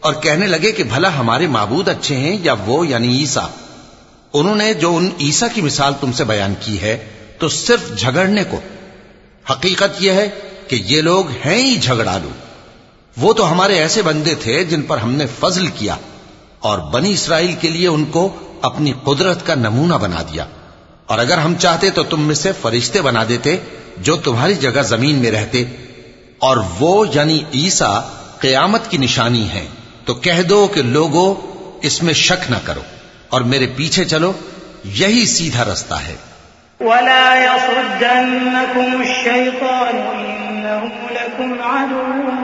اور 0.00 0.14
کہنے 0.14 0.46
لگے 0.46 0.72
کہ 0.72 0.84
بھلا 0.84 1.18
ہمارے 1.18 1.46
معبود 1.46 1.88
اچھے 1.88 2.16
ہیں 2.16 2.38
یا 2.42 2.54
وہ 2.66 2.86
یعنی 2.86 3.18
عیسیٰ؟ 3.18 3.48
انہوں 4.32 4.56
نے 4.56 4.74
جو 4.74 4.96
ان 4.96 5.08
عیسیٰ 5.20 5.48
کی 5.54 5.60
مثال 5.60 5.92
تم 6.00 6.12
سے 6.12 6.24
بیان 6.24 6.54
کی 6.60 6.80
ہے 6.80 7.06
تو 7.38 7.48
صرف 7.48 7.98
جھگڑنے 7.98 8.44
کو۔ 8.44 8.60
حقیقت 9.50 10.02
یہ 10.02 10.12
ہے 10.12 10.28
کہ 10.68 10.82
یہ 10.86 11.00
لوگ 11.02 11.24
ہیں 11.46 11.58
ہی 11.58 11.76
جھگڑالو۔ 11.76 12.28
وہ 13.16 13.32
تو 13.32 13.52
ہمارے 13.52 13.78
ایسے 13.78 14.02
بندے 14.02 14.34
تھے 14.34 14.64
جن 14.64 14.82
پر 14.82 14.98
ہم 14.98 15.12
نے 15.12 15.26
فضل 15.40 15.66
کیا 15.66 15.96
اور 16.58 16.78
بنی 16.78 17.12
اسرائیل 17.12 17.52
کے 17.52 17.68
لیے 17.68 17.88
ان 17.88 18.04
کو 18.04 18.36
اپنی 18.62 18.92
قدرت 19.04 19.46
کا 19.46 19.54
نمونہ 19.54 19.94
بنا 19.94 20.22
دیا۔ 20.22 20.46
اور 21.06 21.18
اگر 21.18 21.38
ہم 21.38 21.54
چاہتے 21.54 21.90
تو 21.90 22.02
تم 22.02 22.20
میں 22.20 22.34
سے 22.34 22.52
فرشتے 22.62 23.00
بنا 23.00 23.24
دیتے 23.28 23.56
جو 23.98 24.16
تمہاری 24.16 24.54
جگہ 24.54 24.82
زمین 24.82 25.16
میں 25.16 25.30
رہتے۔ 25.30 25.64
اور 26.38 26.56
وہ 26.80 27.04
یعنی 27.14 27.44
عیسیٰ 27.54 28.00
قیامت 28.38 28.90
کی 28.90 28.98
نشانی 28.98 29.50
ہے 29.50 29.66
تو 30.04 30.14
کہہ 30.14 30.42
دو 30.42 30.66
کہ 30.66 30.82
لوگو، 30.82 31.34
اس 31.82 32.02
میں 32.02 32.14
شک 32.14 32.50
نہ 32.50 32.56
کرو 32.64 32.80
اور 33.28 33.40
میرے 33.40 33.66
پیچھے 33.76 34.04
چلو، 34.04 34.32
یہی 34.84 35.26
سیدھا 35.26 35.64
رستہ 35.64 35.94
ہے۔ 35.94 36.16
ولا 36.80 37.34
يصدنكم 37.34 39.00
الشيطان 39.00 39.96
إنه 39.96 40.88
لكم 41.10 41.62
عدو 41.62 42.43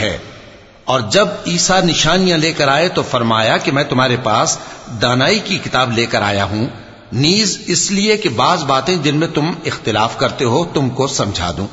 ہے۔ 0.00 0.18
اور 0.90 1.00
جب 1.00 1.28
عیسا 1.46 1.80
نشانیاں 1.80 2.38
لے 2.38 2.52
کر 2.52 2.68
آئے 2.68 2.88
تو 2.88 3.02
فرمایا 3.02 3.56
کہ 3.56 3.72
میں 3.72 3.84
تمہارے 3.84 4.16
پاس 4.22 4.58
دانائی 5.02 5.38
کی 5.38 5.58
کتاب 5.58 5.92
لے 5.92 6.06
کر 6.06 6.22
آیا 6.22 6.44
ہوں۔ 6.44 6.66
نیز 7.12 7.58
اس 7.66 7.90
لیے 7.90 8.16
کہ 8.16 8.28
بعض 8.28 8.64
باتیں 8.64 8.96
جن 8.96 9.16
میں 9.16 9.28
تم 9.28 9.52
اختلاف 9.66 10.18
کرتے 10.18 10.44
ہو، 10.44 10.64
تم 10.64 10.90
کو 10.90 11.06
سمجھا 11.06 11.52
دوں۔ 11.56 11.66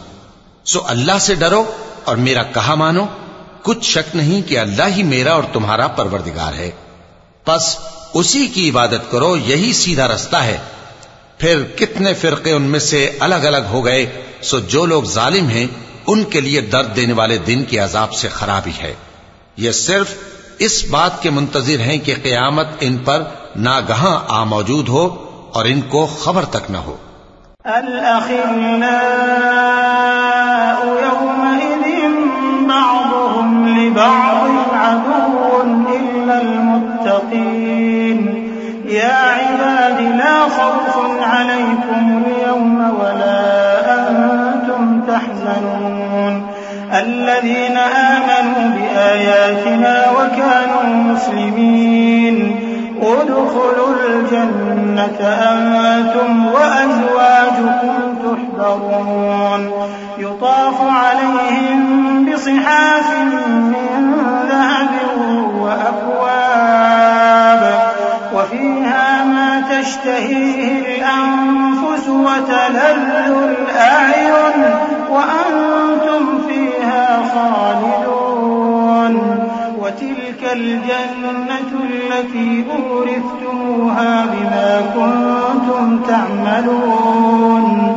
سو 0.65 0.79
اللہ 0.85 1.17
سے 1.19 1.35
ڈرو 1.35 1.63
اور 2.03 2.15
میرا 2.15 2.43
کہا 2.43 2.75
مانو۔ 2.75 3.05
کچھ 3.63 3.85
شک 3.85 4.15
نہیں 4.15 4.41
کہ 4.41 4.59
اللہ 4.59 4.83
ہی 4.95 5.03
میرا 5.03 5.33
اور 5.33 5.43
تمہارا 5.53 5.87
پروردگار 5.87 6.53
ہے۔ 6.53 6.71
پس 7.45 7.77
اسی 8.13 8.47
کی 8.47 8.69
عبادت 8.69 9.11
کرو، 9.11 9.37
یہی 9.37 9.73
سیدھا 9.73 10.07
رستہ 10.07 10.37
ہے۔ 10.37 10.57
پھر 11.37 11.63
کتنے 11.63 12.13
فرقے 12.13 12.51
ان 12.51 12.63
میں 12.63 12.79
سے 12.79 13.11
الگ 13.19 13.35
الگ 13.35 13.67
ہو 13.69 13.85
گئے، 13.85 14.21
سو 14.41 14.59
جو 14.59 14.85
لوگ 14.85 15.03
ظالم 15.03 15.47
ہیں، 15.47 15.67
ان 16.07 16.23
کے 16.23 16.41
لیے 16.41 16.61
درد 16.61 16.95
دینے 16.95 17.13
والے 17.13 17.37
دن 17.37 17.63
کے 17.63 17.77
عذاب 17.77 18.13
سے 18.13 18.27
خرابی 18.27 18.71
ہے۔ 18.79 18.93
یہ 19.57 19.71
صرف 19.71 20.13
اس 20.59 20.85
بات 20.89 21.21
کے 21.21 21.29
منتظر 21.29 21.79
ہیں 21.79 21.97
کہ 21.97 22.15
قیامت 22.23 22.67
ان 22.79 22.97
پر 22.97 23.23
ناگہاں 23.55 24.19
آ 24.27 24.43
موجود 24.43 24.89
ہو 24.89 25.25
اور 25.53 25.65
ان 25.65 25.81
کو 25.81 26.05
خبر 26.05 26.45
تک 26.45 26.71
نہ 26.71 26.77
ہو۔ 26.77 26.95
الأخلاء 27.63 28.47
يومئذ 30.85 31.87
بعضهم 32.67 33.67
لبعض 33.77 34.73
عدو 34.73 35.63
إلا 35.89 36.39
المتقين. 36.39 37.27
يا 38.91 39.35
عباد 39.35 40.01
لا 40.01 40.47
خوف 40.55 40.97
عليكم 41.21 42.23
اليوم 42.25 42.79
ولا 42.99 43.53
أنتم 44.09 45.01
تحزنون. 45.07 46.51
الذين 46.91 47.77
آمنوا 47.95 48.56
بآياتنا 48.97 49.95
وكانوا 50.11 50.83
مسلمين. 50.83 52.37
ادخلوا 53.01 53.95
الجنة 54.09 55.21
أنتم 55.21 56.45
وأزواجكم 56.45 58.15
تحبرون. 58.23 59.71
يطاف 60.17 60.81
عليهم 60.81 61.79
بصحاف 62.25 63.19
من 63.19 64.13
ذهب 64.49 64.93
وأكواب. 65.61 67.63
وفيها 68.33 69.25
ما 69.25 69.63
تشتهيه 69.71 70.71
الأنفس 70.71 72.09
وتلذ 72.09 73.33
الأعين. 73.43 74.59
وأنتم 75.09 76.23
فيها 76.47 77.05
خالدون. 77.33 78.16
وتلك 79.97 80.43
الجنة 80.51 81.77
التي 81.79 82.61
أورثتموها 82.77 84.25
بما 84.31 84.79
كنتم 84.93 85.97
تعملون. 86.07 87.93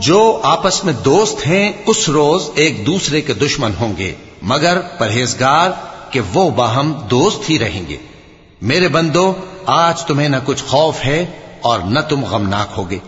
جو 0.00 0.40
آپس 0.42 0.84
میں 0.84 0.92
دوست 1.04 1.46
ہیں، 1.46 1.72
اس 1.86 2.08
روز 2.08 2.50
ایک 2.54 2.86
دوسرے 2.86 3.20
کے 3.20 3.34
دشمن 3.34 3.70
ہوں 3.80 3.92
گے۔ 3.98 4.14
مگر 4.42 4.80
پرہیزگار 4.98 5.70
کہ 6.10 6.20
وہ 6.34 6.50
باہم 6.50 6.92
دوست 7.10 7.50
ہی 7.50 7.58
رہیں 7.58 7.88
گے۔ 7.88 7.96
میرے 8.62 8.88
بندو، 8.88 9.32
آج 9.66 10.04
تمہیں 10.04 10.28
نہ 10.28 10.36
کچھ 10.44 10.64
خوف 10.64 11.04
ہے 11.04 11.26
اور 11.60 11.78
نہ 11.78 12.00
تم 12.00 12.24
غمناک 12.24 12.68
ہوگے۔ 12.76 12.98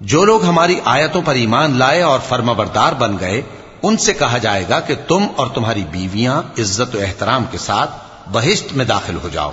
جو 0.00 0.24
لوگ 0.24 0.44
ہماری 0.44 0.80
آیتوں 0.84 1.22
پر 1.24 1.34
ایمان 1.34 1.78
لائے 1.78 2.02
اور 2.02 2.18
فرما 2.28 2.52
بردار 2.52 2.92
بن 2.92 3.16
گئے 3.20 3.42
ان 3.82 3.96
سے 3.96 4.14
کہا 4.14 4.38
جائے 4.38 4.64
گا 4.68 4.80
کہ 4.80 4.94
تم 5.08 5.26
اور 5.36 5.46
تمہاری 5.46 5.84
بیویاں 5.90 6.38
عزت 6.38 6.94
و 6.94 6.98
احترام 6.98 7.44
کے 7.50 7.58
ساتھ 7.58 7.90
بہشت 8.32 8.72
میں 8.72 8.84
داخل 8.84 9.18
ہو 9.22 9.28
جاؤ۔ 9.28 9.50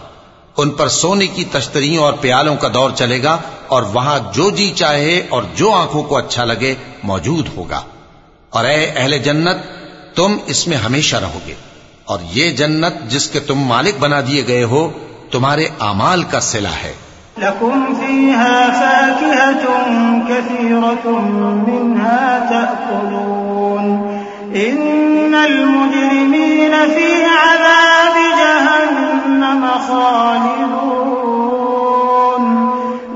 ان 0.58 0.70
پر 0.70 0.88
سونے 0.88 1.28
کی 1.28 1.46
تشتریوں 1.52 2.04
اور 2.04 2.13
پیالوں 2.13 2.56
کا 2.56 2.68
دور 2.74 2.92
چلے 2.92 3.24
گا 3.24 3.38
اور 3.68 3.84
وہاں 3.84 4.20
جو 4.34 4.52
جی 4.52 4.74
چاہے 4.76 5.28
اور 5.30 5.44
جو 5.56 5.72
آنکھوں 5.72 6.04
کو 6.04 6.18
اچھا 6.18 6.46
لگے 6.46 6.76
موجود 7.04 7.48
ہوگا۔ 7.58 7.82
اور 8.50 8.65
اے 8.65 8.92
اہل 8.96 9.18
جنت، 9.18 9.58
تم 10.15 10.38
اس 10.46 10.68
میں 10.68 10.78
ہمیشہ 10.78 11.15
رہو 11.15 11.39
گے۔ 11.48 11.54
اور 12.06 12.20
یہ 12.32 12.50
جنت 12.50 13.12
جس 13.12 13.30
کے 13.30 13.39
تم 13.39 13.60
مالک 13.60 13.96
بنا 14.00 14.22
دیے 14.28 14.48
گئے 14.48 14.63
ہو، 14.63 14.92
تمہارے 15.32 15.65
اعمال 15.80 16.24
کا 16.24 16.39
صلہ 16.39 16.68
ہے۔ 16.68 16.94
لكم 17.38 17.94
فيها 18.00 18.65
فاكهة 18.80 19.72
كثيرة 20.28 21.12
منها 21.68 22.38
تأكلون 22.50 23.49
إن 24.56 25.36
المجرمين 25.36 26.72
في 26.72 27.24
عذاب 27.24 28.16
جهنم 28.40 29.68
خالدون. 29.88 31.20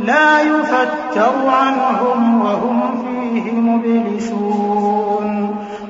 لا 0.05 0.41
يفتر 0.41 1.33
عنهم 1.47 2.41
وهم 2.41 3.03
فيه 3.03 3.51
مبلسون. 3.51 5.27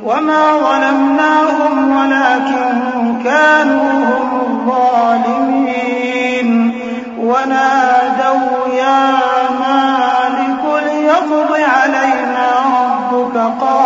وما 0.05 0.57
ظلمناهم 0.57 1.97
ولكن 1.97 2.75
كانوا 3.23 3.91
هم 3.91 4.29
الظالمين. 4.41 6.49
ونادوا 7.19 8.67
يا 8.73 9.19
مالك 9.59 10.63
ليقض 10.85 11.51
علينا 11.51 12.49
ربك. 13.11 13.35
قال 13.61 13.82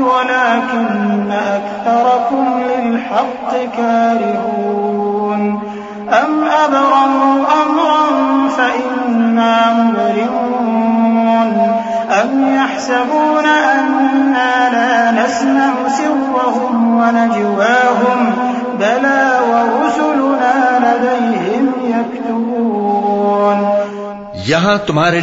ولكن 0.00 1.32
أكثركم 1.32 2.62
للحق 2.68 3.76
كارهون. 3.76 5.62
أم 6.08 6.44
أبرموا 6.44 7.44
أمرا 7.62 8.48
فإنا 8.48 9.72
مبرمون. 9.72 11.78
أم 12.22 12.54
يحسبون 12.54 13.46
أنا 13.46 14.70
لا 14.72 15.10
نسمع 15.10 15.88
سرهم 15.88 16.98
ونجواهم 16.98 18.32
بلى 18.78 19.40
ورسلنا 19.48 20.78
لديهم 20.78 21.72
يكتبون. 21.84 23.66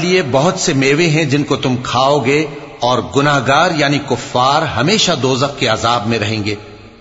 لیے 0.02 0.22
بہت 0.32 0.60
سے 0.60 0.74
میوے 0.74 1.10
ہیں 1.10 1.24
جن 1.24 1.44
کو 1.44 1.56
تم 1.56 1.76
کھاؤ 2.86 3.02
اور 3.02 3.04
گناہگار 3.16 3.72
یعنی 3.72 4.00
کفار 4.10 4.62
ہمیشہ 4.62 5.12
دوزخ 5.12 5.60
کے 5.60 5.68
عذاب 5.68 6.08
میں 6.08 6.20
رہیں 6.20 6.44
گے۔ 6.46 6.56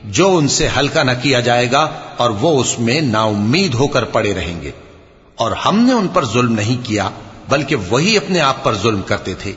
جو 0.04 0.36
ان 0.36 0.48
سے 0.48 0.68
ہلکا 0.76 1.02
نہ 1.02 1.10
کیا 1.22 1.40
جائے 1.40 1.72
گا 1.72 1.88
اور 2.16 2.30
وہ 2.30 2.60
اس 2.60 2.78
میں 2.78 3.00
نا 3.00 3.22
امید 3.22 3.74
ہو 3.74 3.86
کر 3.86 4.04
پڑے 4.04 4.34
رہیں 4.34 4.62
گے۔ 4.62 4.70
اور 5.36 5.52
ہم 5.52 5.78
نے 5.78 5.92
ان 5.92 6.08
پر 6.08 6.24
ظلم 6.24 6.52
نہیں 6.52 6.86
کیا، 6.86 7.10
بلکہ 7.48 7.76
وہی 7.76 8.16
اپنے 8.16 8.40
آپ 8.40 8.64
پر 8.64 8.74
ظلم 8.74 9.02
کرتے 9.02 9.34
تھے۔ 9.34 9.52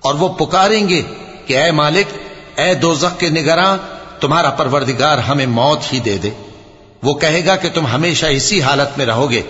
اور 0.00 0.14
وہ 0.14 0.28
پکاریں 0.28 0.88
گے 0.88 1.02
کہ 1.46 1.58
اے 1.58 1.70
مالک، 1.70 2.14
اے 2.60 2.74
دوزخ 2.74 3.20
کے 3.20 3.28
نگراں، 3.28 3.76
تمہارا 4.20 4.50
پروردگار 4.50 5.18
ہمیں 5.18 5.46
موت 5.46 5.92
ہی 5.92 6.00
دے 6.00 6.18
دے۔ 6.18 6.30
وہ 7.02 7.14
کہے 7.14 7.46
گا 7.46 7.56
کہ 7.56 7.68
تم 7.74 7.86
ہمیشہ 7.86 8.26
اسی 8.26 8.62
حالت 8.62 8.98
میں 8.98 9.06
رہو 9.06 9.30
گے۔ 9.30 9.42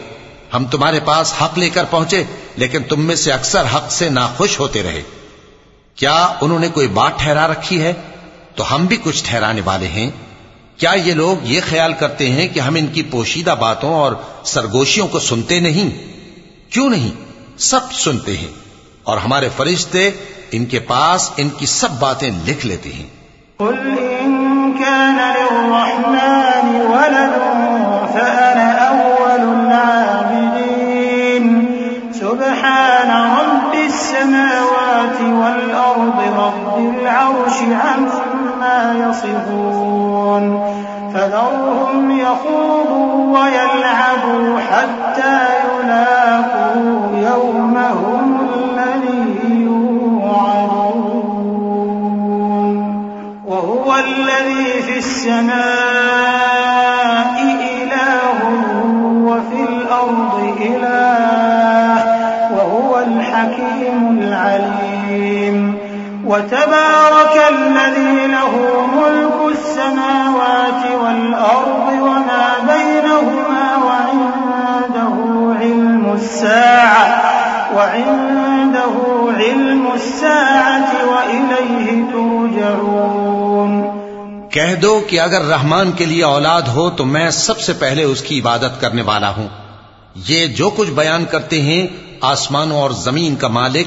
ہم 0.55 0.65
تمہارے 0.65 1.01
پاس 1.05 1.35
حق 1.43 1.59
لے 1.59 1.71
کر 1.71 1.85
پہنچے، 1.91 2.25
لیکن 2.57 2.83
تم 2.83 3.01
میں 3.05 3.17
سے 3.17 3.33
اکثر 3.33 3.65
حق 3.75 3.93
سے 3.93 4.09
ناخوش 4.09 4.61
ہوتے 4.61 4.83
رہے۔ 4.83 5.03
کیا 6.01 6.29
انہوں 6.41 6.59
نے 6.59 6.69
کوئی 6.69 6.89
بات 6.89 7.19
ٹھہرا 7.19 7.49
رکھی 7.49 7.83
ہے؟ 7.83 7.93
تو 8.55 8.75
ہم 8.75 8.87
بھی 8.87 8.97
کچھ 9.03 9.25
ٹھہرانے 9.25 9.61
والے 9.65 9.87
ہیں۔ 9.87 10.11
کیا 10.77 10.93
یہ 10.93 11.15
لوگ 11.15 11.47
یہ 11.47 11.61
خیال 11.69 11.93
کرتے 11.93 12.31
ہیں 12.31 12.49
کہ 12.49 12.61
ہم 12.61 12.75
ان 12.75 12.87
کی 12.87 13.03
پوشیدہ 13.03 13.55
باتوں 13.61 13.95
اور 13.95 14.13
سرگوشیوں 14.45 15.09
کو 15.09 15.19
سنتے 15.19 15.61
نہیں؟ 15.61 16.13
کیوں 16.73 16.91
نہیں؟ 16.91 17.11
سب 17.59 17.93
سنتے 17.93 18.37
ہیں۔ 18.37 18.49
اور 19.03 19.19
ہمارے 19.19 19.49
فرشتے 19.57 20.11
ان 20.53 20.65
کے 20.65 20.79
پاس 20.79 21.31
ان 21.37 21.49
کی 21.49 21.67
سب 21.67 21.91
باتیں 21.91 22.31
لکھ 22.47 22.67
لیتے 22.67 22.93
ہیں۔ 22.93 23.07
قل 23.57 23.95
إن 24.21 24.73
كان 24.73 25.17
للرحمن 25.17 26.77
ولد 26.77 27.39
فأنا 28.13 28.89
أول 28.89 29.41
العابدين 29.41 31.67
سبحان 32.15 33.11
رب 33.11 33.40
السماوات 34.21 35.21
والأرض 35.21 36.21
رب 36.39 36.79
العرش 36.79 37.59
عما 37.63 38.95
يصفون 39.09 40.45
فذرهم 41.15 42.11
يخوضوا 42.11 43.39
ويلعبوا 43.39 44.59
حتى 44.71 45.41
يلاقوا 45.65 46.60
دو 84.83 85.05
کہ 85.09 85.21
اگر 85.21 85.43
رحمان 85.43 85.93
کے 85.93 86.05
لیے 86.05 86.23
اولاد 86.23 86.63
ہو 86.63 86.91
تو 86.91 87.05
میں 87.05 87.31
سب 87.31 87.61
سے 87.61 87.73
پہلے 87.73 88.03
اس 88.03 88.23
کی 88.23 88.41
عبادت 88.41 88.81
کرنے 88.81 89.03
والا 89.03 89.37
ہوں۔ 89.37 89.49
یہ 90.15 90.47
جو 90.47 90.71
کچھ 90.77 90.91
بیان 90.91 91.25
کرتے 91.25 91.63
ہیں، 91.63 91.87
آسمانوں 92.21 92.77
اور 92.77 92.91
زمین 92.91 93.37
کا 93.37 93.49
مالک، 93.49 93.87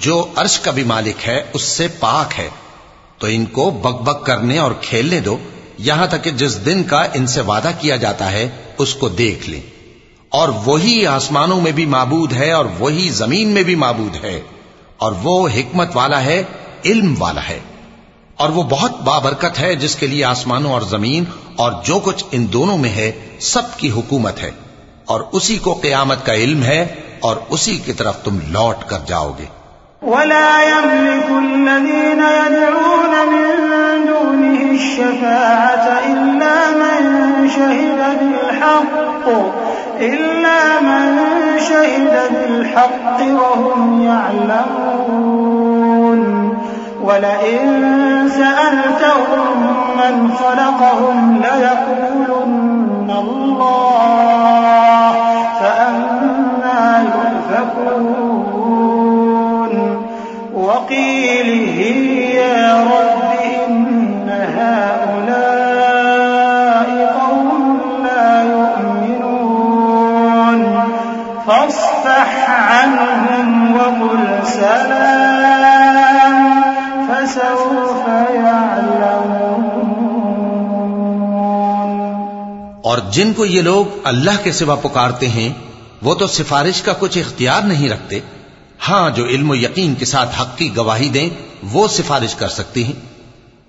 جو 0.00 0.26
عرش 0.36 0.60
کا 0.60 0.70
بھی 0.70 0.84
مالک 0.84 1.28
ہے، 1.28 1.42
اس 1.52 1.62
سے 1.62 1.88
پاک 2.00 2.38
ہے۔ 2.38 2.48
تو 3.18 3.26
ان 3.30 3.44
کو 3.44 3.70
بک 3.70 4.02
بک 4.02 4.26
کرنے 4.26 4.58
اور 4.58 4.72
کھیلنے 4.80 5.20
دو۔ 5.20 5.36
یہاں 5.78 6.06
تک 6.06 6.24
کہ 6.24 6.30
جس 6.30 6.66
دن 6.66 6.84
کا 6.84 7.06
ان 7.14 7.26
سے 7.26 7.40
وعدہ 7.40 7.70
کیا 7.78 7.96
جاتا 7.96 8.32
ہے، 8.32 8.48
اس 8.78 8.94
کو 8.94 9.08
دیکھ 9.08 9.50
لیں۔ 9.50 9.60
اور 10.28 10.48
وہی 10.64 11.06
آسمانوں 11.06 11.60
میں 11.60 11.72
بھی 11.72 11.86
معبود 11.86 12.32
ہے 12.32 12.52
اور 12.52 12.64
وہی 12.78 13.08
زمین 13.08 13.48
میں 13.48 13.62
بھی 13.62 13.74
معبود 13.74 14.24
ہے۔ 14.24 14.40
اور 14.98 15.12
وہ 15.22 15.48
حکمت 15.48 15.88
والا 15.94 16.24
ہے، 16.24 16.42
علم 16.84 17.14
والا 17.18 17.48
ہے۔ 17.48 17.58
اور 18.36 18.50
وہ 18.50 18.62
بہت 18.62 19.00
بابرکت 19.00 19.58
ہے 19.58 19.74
جس 19.74 19.96
کے 19.96 20.06
لیے 20.06 20.24
آسمانوں 20.24 20.72
اور 20.72 20.80
زمین 20.80 21.24
اور 21.56 21.72
جو 21.84 22.00
کچھ 22.04 22.24
ان 22.32 22.46
دونوں 22.52 22.78
میں 22.78 22.90
ہے 22.90 23.12
سب 23.40 23.62
کی 23.76 23.90
حکومت 23.90 24.42
ہے 24.42 24.50
اور 25.06 25.20
اسی 25.32 25.58
کو 25.58 25.72
قیامت 25.72 26.26
کا 26.26 26.34
علم 26.34 26.62
ہے 26.62 26.86
اور 27.20 27.36
اسی 27.48 27.76
کی 27.76 27.92
طرف 27.92 28.16
تم 28.24 28.38
لوٹ 28.48 28.90
کر 28.90 28.98
جاؤ 29.06 29.32
گے۔ 29.38 29.44
ولا 30.02 30.62
يملك 30.62 31.30
الذين 31.30 32.22
يدعون 32.46 33.14
من 33.32 34.06
دونه 34.08 34.70
الشفاعة 34.70 35.86
إلا 36.12 36.70
من 36.70 37.46
شهد 37.54 38.18
بالحق، 38.20 39.28
إلا 40.00 40.78
من 40.80 41.18
شهد 41.68 42.32
بالحق 42.32 43.22
وهم 43.22 44.02
يعلمون۔ 44.02 45.41
ولئن 47.12 48.28
سألتهم 48.28 49.56
من 49.96 50.32
خلقهم 50.32 51.42
ليقولن 51.42 53.10
الله 53.18 55.12
فأنا 55.60 56.80
يؤفكون. 57.02 58.12
وقيله 60.54 61.78
يا 62.34 62.84
رب 62.84 63.22
إن 63.68 64.28
هؤلاء 64.58 65.58
قوم 67.20 67.80
لا 68.04 68.42
يؤمنون. 68.42 69.80
فاصفح 71.46 72.30
عنهم 72.50 73.46
وقل 73.76 74.22
سلام. 74.44 75.31
فسوف 77.34 78.08
يعلمون۔ 78.34 79.72
اور 82.84 82.98
جن 83.10 83.32
کو 83.32 83.46
یہ 83.46 83.62
لوگ 83.62 83.84
اللہ 84.04 84.30
کے 84.42 84.52
سوا 84.52 84.74
پکارتے 84.74 85.28
ہیں، 85.28 85.48
وہ 86.02 86.14
تو 86.14 86.26
سفارش 86.26 86.82
کا 86.82 86.92
کچھ 86.98 87.18
اختیار 87.18 87.62
نہیں 87.62 87.88
رکھتے۔ 87.88 88.20
ہاں 88.88 89.10
جو 89.10 89.26
علم 89.26 89.50
و 89.50 89.54
یقین 89.54 89.94
کے 89.94 90.04
ساتھ 90.04 90.40
حق 90.40 90.58
کی 90.58 90.76
گواہی 90.76 91.08
دیں، 91.08 91.30
وہ 91.62 91.88
سفارش 91.88 92.34
کر 92.34 92.48
سکتے 92.48 92.84
ہیں۔ 92.84 92.92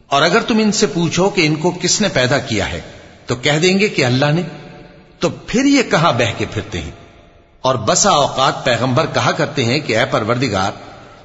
اور 0.08 0.21
اگر 0.21 0.39
تم 0.39 0.58
ان 0.58 0.71
سے 0.71 0.88
پوچھو 0.88 1.30
کہ 1.30 1.47
ان 1.47 1.56
کو 1.56 1.71
کس 1.82 2.02
نے 2.02 2.08
پیدا 2.13 2.38
کیا 2.38 2.71
ہے، 2.71 2.82
تو 3.26 3.36
کہہ 3.36 3.60
دیں 3.62 3.80
گے 3.80 3.88
کہ 3.88 4.06
اللہ 4.06 4.32
نے۔ 4.32 4.41
تو 5.19 5.30
پھر 5.30 5.65
یہ 5.65 5.84
کہاں 5.84 6.13
بہ 6.13 6.32
کے 6.38 6.45
پھرتے 6.52 6.82
ہیں؟ 6.82 6.91
اور 7.62 7.76
بسا 7.76 8.10
اوقات 8.10 8.65
پیغمبر 8.65 9.06
کہا 9.13 9.32
کرتے 9.32 9.65
ہیں 9.65 9.80
کہ 9.80 9.97
اے 9.97 10.06
پروردگار، 10.06 10.71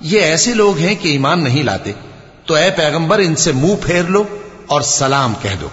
یہ 0.00 0.20
ایسے 0.20 0.54
لوگ 0.54 0.78
ہیں 0.78 0.94
کہ 1.00 1.08
ایمان 1.08 1.44
نہیں 1.44 1.62
لاتے۔ 1.62 1.92
تو 2.48 2.54
اے 2.54 2.70
پیغمبر، 2.70 3.18
ان 3.18 3.36
سے 3.36 3.52
منہ 3.52 3.74
پھیر 3.82 4.02
لو 4.02 4.24
اور 4.66 4.80
سلام 4.80 5.34
کہہ 5.42 5.56
دو۔ 5.60 5.68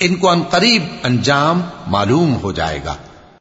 ان 0.00 0.14
کو 0.14 0.30
ان 0.30 0.42
قریب 0.50 0.84
انجام 1.02 1.62
معلوم 1.86 2.36
ہو 2.42 2.52
جائے 2.52 2.80
گا۔ 2.84 2.96